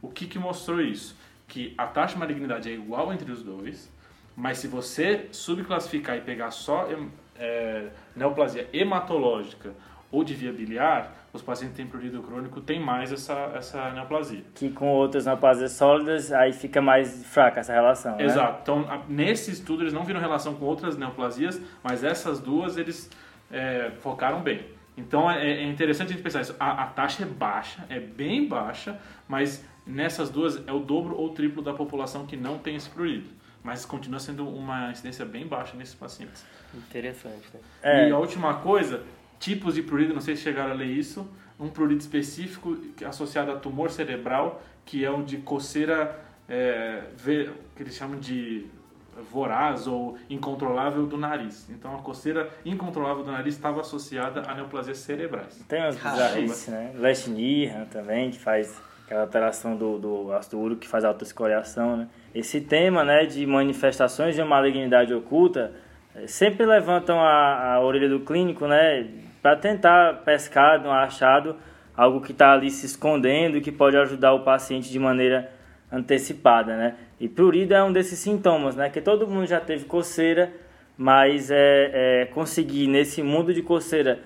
O 0.00 0.08
que, 0.08 0.26
que 0.26 0.38
mostrou 0.38 0.80
isso? 0.80 1.16
Que 1.48 1.74
a 1.76 1.86
taxa 1.86 2.14
de 2.14 2.20
malignidade 2.20 2.70
é 2.70 2.72
igual 2.74 3.12
entre 3.12 3.30
os 3.32 3.42
dois, 3.42 3.92
mas 4.36 4.58
se 4.58 4.68
você 4.68 5.28
subclassificar 5.32 6.16
e 6.16 6.20
pegar 6.20 6.50
só 6.52 6.88
hem- 6.90 7.10
é, 7.36 7.88
neoplasia 8.14 8.68
hematológica 8.72 9.72
ou 10.12 10.24
de 10.24 10.34
via 10.34 10.52
biliar, 10.52 11.12
os 11.32 11.40
pacientes 11.42 11.76
que 11.76 11.82
têm 11.82 11.90
prurido 11.90 12.20
crônico 12.22 12.60
têm 12.60 12.80
mais 12.80 13.12
essa, 13.12 13.52
essa 13.54 13.90
neoplasia. 13.92 14.42
Que 14.54 14.70
com 14.70 14.88
outras 14.88 15.26
neoplasias 15.26 15.72
sólidas, 15.72 16.32
aí 16.32 16.52
fica 16.52 16.80
mais 16.82 17.24
fraca 17.26 17.60
essa 17.60 17.72
relação, 17.72 18.16
né? 18.16 18.24
Exato. 18.24 18.58
Então, 18.62 18.80
a- 18.88 19.02
nesse 19.08 19.52
estudo, 19.52 19.82
eles 19.84 19.92
não 19.92 20.04
viram 20.04 20.18
relação 20.20 20.54
com 20.54 20.64
outras 20.64 20.96
neoplasias, 20.96 21.60
mas 21.82 22.02
essas 22.02 22.40
duas 22.40 22.76
eles 22.76 23.08
é, 23.52 23.92
focaram 24.00 24.42
bem. 24.42 24.64
Então, 24.96 25.30
é, 25.30 25.48
é 25.48 25.62
interessante 25.64 26.08
a 26.08 26.12
gente 26.12 26.22
pensar 26.22 26.40
isso. 26.40 26.54
A, 26.58 26.82
a 26.82 26.86
taxa 26.86 27.22
é 27.22 27.26
baixa, 27.26 27.84
é 27.88 27.98
bem 28.00 28.46
baixa, 28.48 28.98
mas 29.28 29.64
nessas 29.86 30.28
duas 30.30 30.62
é 30.66 30.72
o 30.72 30.80
dobro 30.80 31.16
ou 31.16 31.30
triplo 31.30 31.62
da 31.62 31.72
população 31.72 32.26
que 32.26 32.36
não 32.36 32.58
tem 32.58 32.74
esse 32.76 32.90
prurido. 32.90 33.28
Mas 33.62 33.84
continua 33.84 34.18
sendo 34.18 34.48
uma 34.48 34.90
incidência 34.90 35.24
bem 35.24 35.46
baixa 35.46 35.76
nesses 35.76 35.94
pacientes. 35.94 36.44
Interessante, 36.74 37.46
né? 37.54 37.60
É. 37.82 38.08
E 38.08 38.12
a 38.12 38.18
última 38.18 38.54
coisa, 38.54 39.02
tipos 39.40 39.74
de 39.74 39.82
prurido, 39.82 40.14
não 40.14 40.20
sei 40.20 40.36
se 40.36 40.42
chegaram 40.42 40.70
a 40.70 40.74
ler 40.74 40.86
isso, 40.86 41.26
um 41.58 41.68
prurido 41.68 42.00
específico 42.00 42.78
é 43.00 43.04
associado 43.04 43.50
a 43.50 43.56
tumor 43.56 43.90
cerebral, 43.90 44.62
que 44.84 45.04
é 45.04 45.10
o 45.10 45.22
de 45.22 45.38
coceira, 45.38 46.18
é, 46.48 47.02
que 47.74 47.82
eles 47.82 47.94
chamam 47.94 48.18
de 48.18 48.66
voraz 49.30 49.86
ou 49.86 50.16
incontrolável 50.28 51.06
do 51.06 51.16
nariz. 51.16 51.68
Então 51.68 51.94
a 51.94 51.98
coceira 51.98 52.48
incontrolável 52.64 53.24
do 53.24 53.30
nariz 53.30 53.54
estava 53.54 53.80
associada 53.80 54.42
a 54.46 54.54
neoplasias 54.54 54.98
cerebrais. 54.98 55.62
Tem 55.68 55.80
umas 55.82 55.96
bizarrices, 55.96 56.68
né? 56.68 56.92
Leishnihan 56.94 57.84
também, 57.86 58.30
que 58.30 58.38
faz 58.38 58.80
aquela 59.04 59.22
alteração 59.22 59.76
do, 59.76 59.98
do 59.98 60.32
ácido 60.32 60.58
úrico, 60.58 60.82
que 60.82 60.88
faz 60.88 61.04
autoescoriação, 61.04 61.96
né? 61.96 62.08
Esse 62.34 62.60
tema, 62.60 63.04
né, 63.04 63.26
de 63.26 63.44
manifestações 63.44 64.34
de 64.34 64.40
uma 64.40 64.48
malignidade 64.50 65.12
oculta, 65.12 65.72
eh, 66.14 66.28
sempre 66.28 66.64
levantam 66.64 67.20
a, 67.20 67.74
a 67.74 67.80
orelha 67.80 68.08
do 68.08 68.20
clínico, 68.20 68.68
né, 68.68 69.08
para 69.42 69.56
tentar 69.56 70.22
pescar 70.24 70.80
no 70.80 70.90
achado 70.90 71.56
algo 71.96 72.20
que 72.20 72.32
está 72.32 72.52
ali 72.52 72.70
se 72.70 72.86
escondendo 72.86 73.56
e 73.56 73.60
que 73.60 73.72
pode 73.72 73.96
ajudar 73.96 74.32
o 74.32 74.40
paciente 74.40 74.90
de 74.90 74.98
maneira 74.98 75.50
antecipada, 75.92 76.76
né? 76.76 76.96
E 77.18 77.28
prurido 77.28 77.74
é 77.74 77.82
um 77.82 77.92
desses 77.92 78.18
sintomas, 78.18 78.76
né? 78.76 78.88
Que 78.88 79.00
todo 79.00 79.26
mundo 79.26 79.46
já 79.46 79.60
teve 79.60 79.84
coceira, 79.84 80.52
mas 80.96 81.50
é, 81.50 82.22
é 82.22 82.24
conseguir 82.26 82.86
nesse 82.86 83.22
mundo 83.22 83.52
de 83.52 83.62
coceira 83.62 84.20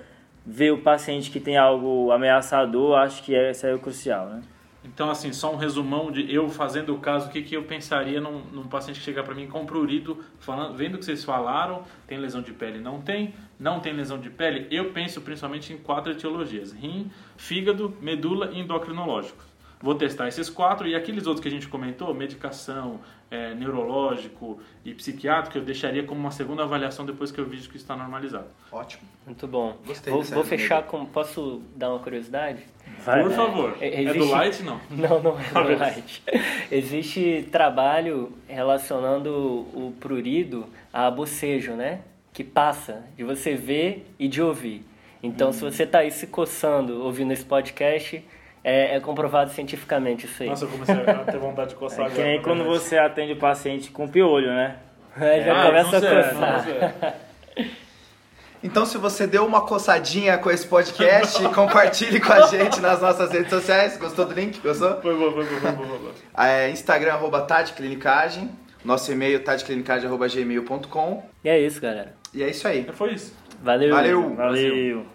ver 0.47 0.73
o 0.73 0.79
paciente 0.83 1.31
que 1.31 1.41
tem 1.41 1.57
algo 1.57 2.13
ameaçador, 2.13 2.99
acho 2.99 3.23
que 3.23 3.35
é, 3.35 3.51
esse 3.51 3.67
é 3.67 3.75
o 3.75 3.79
crucial, 3.79 4.27
né? 4.27 4.43
Então, 4.85 5.11
assim, 5.11 5.33
só 5.33 5.53
um 5.53 5.57
resumão 5.57 6.13
de 6.13 6.33
eu 6.33 6.49
fazendo 6.51 6.95
o 6.95 6.99
caso, 6.99 7.29
o 7.29 7.33
que, 7.33 7.43
que 7.43 7.57
eu 7.57 7.65
pensaria 7.65 8.21
num, 8.21 8.41
num 8.53 8.69
paciente 8.69 8.99
que 8.99 9.05
chegar 9.05 9.23
para 9.23 9.35
mim 9.35 9.47
com 9.47 9.65
prurido, 9.65 10.23
falando, 10.39 10.77
vendo 10.77 10.97
o 10.97 10.99
que 10.99 11.07
vocês 11.07 11.25
falaram, 11.25 11.83
tem 12.07 12.19
lesão 12.19 12.43
de 12.43 12.53
pele? 12.53 12.79
Não 12.79 13.01
tem. 13.01 13.35
Não 13.59 13.81
tem 13.81 13.95
lesão 13.95 14.19
de 14.19 14.29
pele? 14.29 14.67
Eu 14.71 14.93
penso 14.93 15.23
principalmente 15.23 15.73
em 15.73 15.79
quatro 15.79 16.13
etiologias: 16.13 16.73
rim, 16.73 17.11
fígado, 17.37 17.97
medula 18.01 18.51
e 18.53 18.61
endocrinológicos. 18.61 19.54
Vou 19.85 19.95
testar 19.95 20.27
esses 20.29 20.49
quatro 20.49 20.89
e 20.89 20.95
aqueles 20.95 21.27
outros 21.27 21.43
que 21.43 21.49
a 21.49 21.51
gente 21.51 21.69
comentou, 21.69 22.15
medicação, 22.15 23.01
é, 23.31 23.53
neurológico 23.55 24.59
e 24.83 24.95
psiquiátrico, 24.95 25.59
eu 25.59 25.63
deixaria 25.63 26.03
como 26.05 26.19
uma 26.19 26.31
segunda 26.31 26.63
avaliação 26.63 27.05
depois 27.05 27.31
que 27.31 27.39
eu 27.39 27.45
vejo 27.45 27.69
que 27.69 27.77
está 27.77 27.95
normalizado. 27.95 28.47
Ótimo. 28.73 29.03
Muito 29.27 29.47
bom. 29.47 29.77
Gostei 29.87 30.11
Vou, 30.11 30.23
vou 30.23 30.43
fechar 30.45 30.85
com. 30.85 31.05
Posso 31.05 31.61
dar 31.77 31.91
uma 31.91 31.99
curiosidade? 31.99 32.63
Vai, 33.05 33.23
Por 33.25 33.33
favor. 33.33 33.77
É- 33.79 34.03
É 34.03 34.05
do 34.05 34.11
existe- 34.17 34.33
light? 34.33 34.63
Não. 34.63 34.81
Não, 34.91 35.23
não 35.23 35.39
é 35.39 35.75
do 35.75 35.79
light. 35.79 36.23
Existe 36.73 37.47
trabalho 37.53 38.33
relacionando 38.49 39.31
o 39.31 39.95
prurido 40.01 40.67
a 40.93 41.11
bocejo, 41.11 41.73
né? 41.75 42.01
Que 42.33 42.43
passa 42.43 43.05
de 43.17 43.23
você 43.23 43.55
ver 43.55 44.07
e 44.19 44.29
de 44.29 44.41
ouvir. 44.41 44.83
Então, 45.23 45.53
se 45.53 45.61
você 45.63 45.87
tá 45.87 45.99
aí 46.01 46.11
se 46.11 46.27
coçando 46.27 47.03
ouvindo 47.03 47.33
esse 47.33 47.45
podcast, 47.45 48.23
é, 48.65 48.97
é 48.97 49.01
comprovado 49.01 49.51
cientificamente 49.53 50.25
isso 50.27 50.43
aí. 50.43 50.49
Nossa, 50.49 50.65
eu 50.65 50.69
comecei 50.71 50.95
a 50.95 51.15
ter 51.25 51.39
vontade 51.39 51.71
de 51.71 51.77
coçar 51.77 52.01
É 52.01 52.03
agora. 52.07 52.15
que 52.17 52.23
nem 52.23 52.37
na 52.39 52.43
quando 52.43 52.63
verdade. 52.65 52.79
você 52.81 52.99
atende 52.99 53.33
o 53.35 53.37
paciente 53.37 53.91
com 53.91 54.09
piolho, 54.09 54.49
né? 54.49 54.77
Aí 55.17 55.45
já 55.45 55.63
Ah, 55.63 55.67
começa 55.67 55.97
então 55.99 56.19
a 56.19 56.25
coçar. 56.25 56.67
então. 56.69 57.13
Então, 58.67 58.87
se 58.87 58.97
você 58.97 59.27
deu 59.27 59.45
uma 59.45 59.67
coçadinha 59.67 60.39
com 60.39 60.51
esse 60.51 60.67
podcast, 60.67 61.43
compartilhe 61.55 62.19
com 62.19 62.33
a 62.33 62.47
gente 62.47 62.81
nas 62.81 62.99
nossas 62.99 63.31
redes 63.31 63.51
sociais. 63.51 63.99
Gostou 63.99 64.25
do 64.25 64.33
link? 64.33 64.59
Gostou? 64.61 65.03
Foi 65.03 65.15
bom, 65.15 65.33
foi 65.33 65.45
bom, 65.45 65.61
foi 65.61 65.71
bom, 65.71 65.85
foi 65.85 65.99
bom. 65.99 66.11
É, 66.43 66.71
Instagram, 66.71 67.13
arroba 67.13 67.43
tadclinicagem. 67.43 68.49
Nosso 68.83 69.13
e-mail, 69.13 69.45
tadclinicagem.gmail.com. 69.45 71.23
E 71.45 71.49
é 71.51 71.61
isso, 71.61 71.79
galera. 71.79 72.15
E 72.33 72.43
é 72.43 72.49
isso 72.49 72.67
aí. 72.67 72.87
Foi 72.95 73.13
isso. 73.13 73.37
Valeu. 73.63 73.95
Valeu. 73.95 74.35
Valeu. 74.35 75.07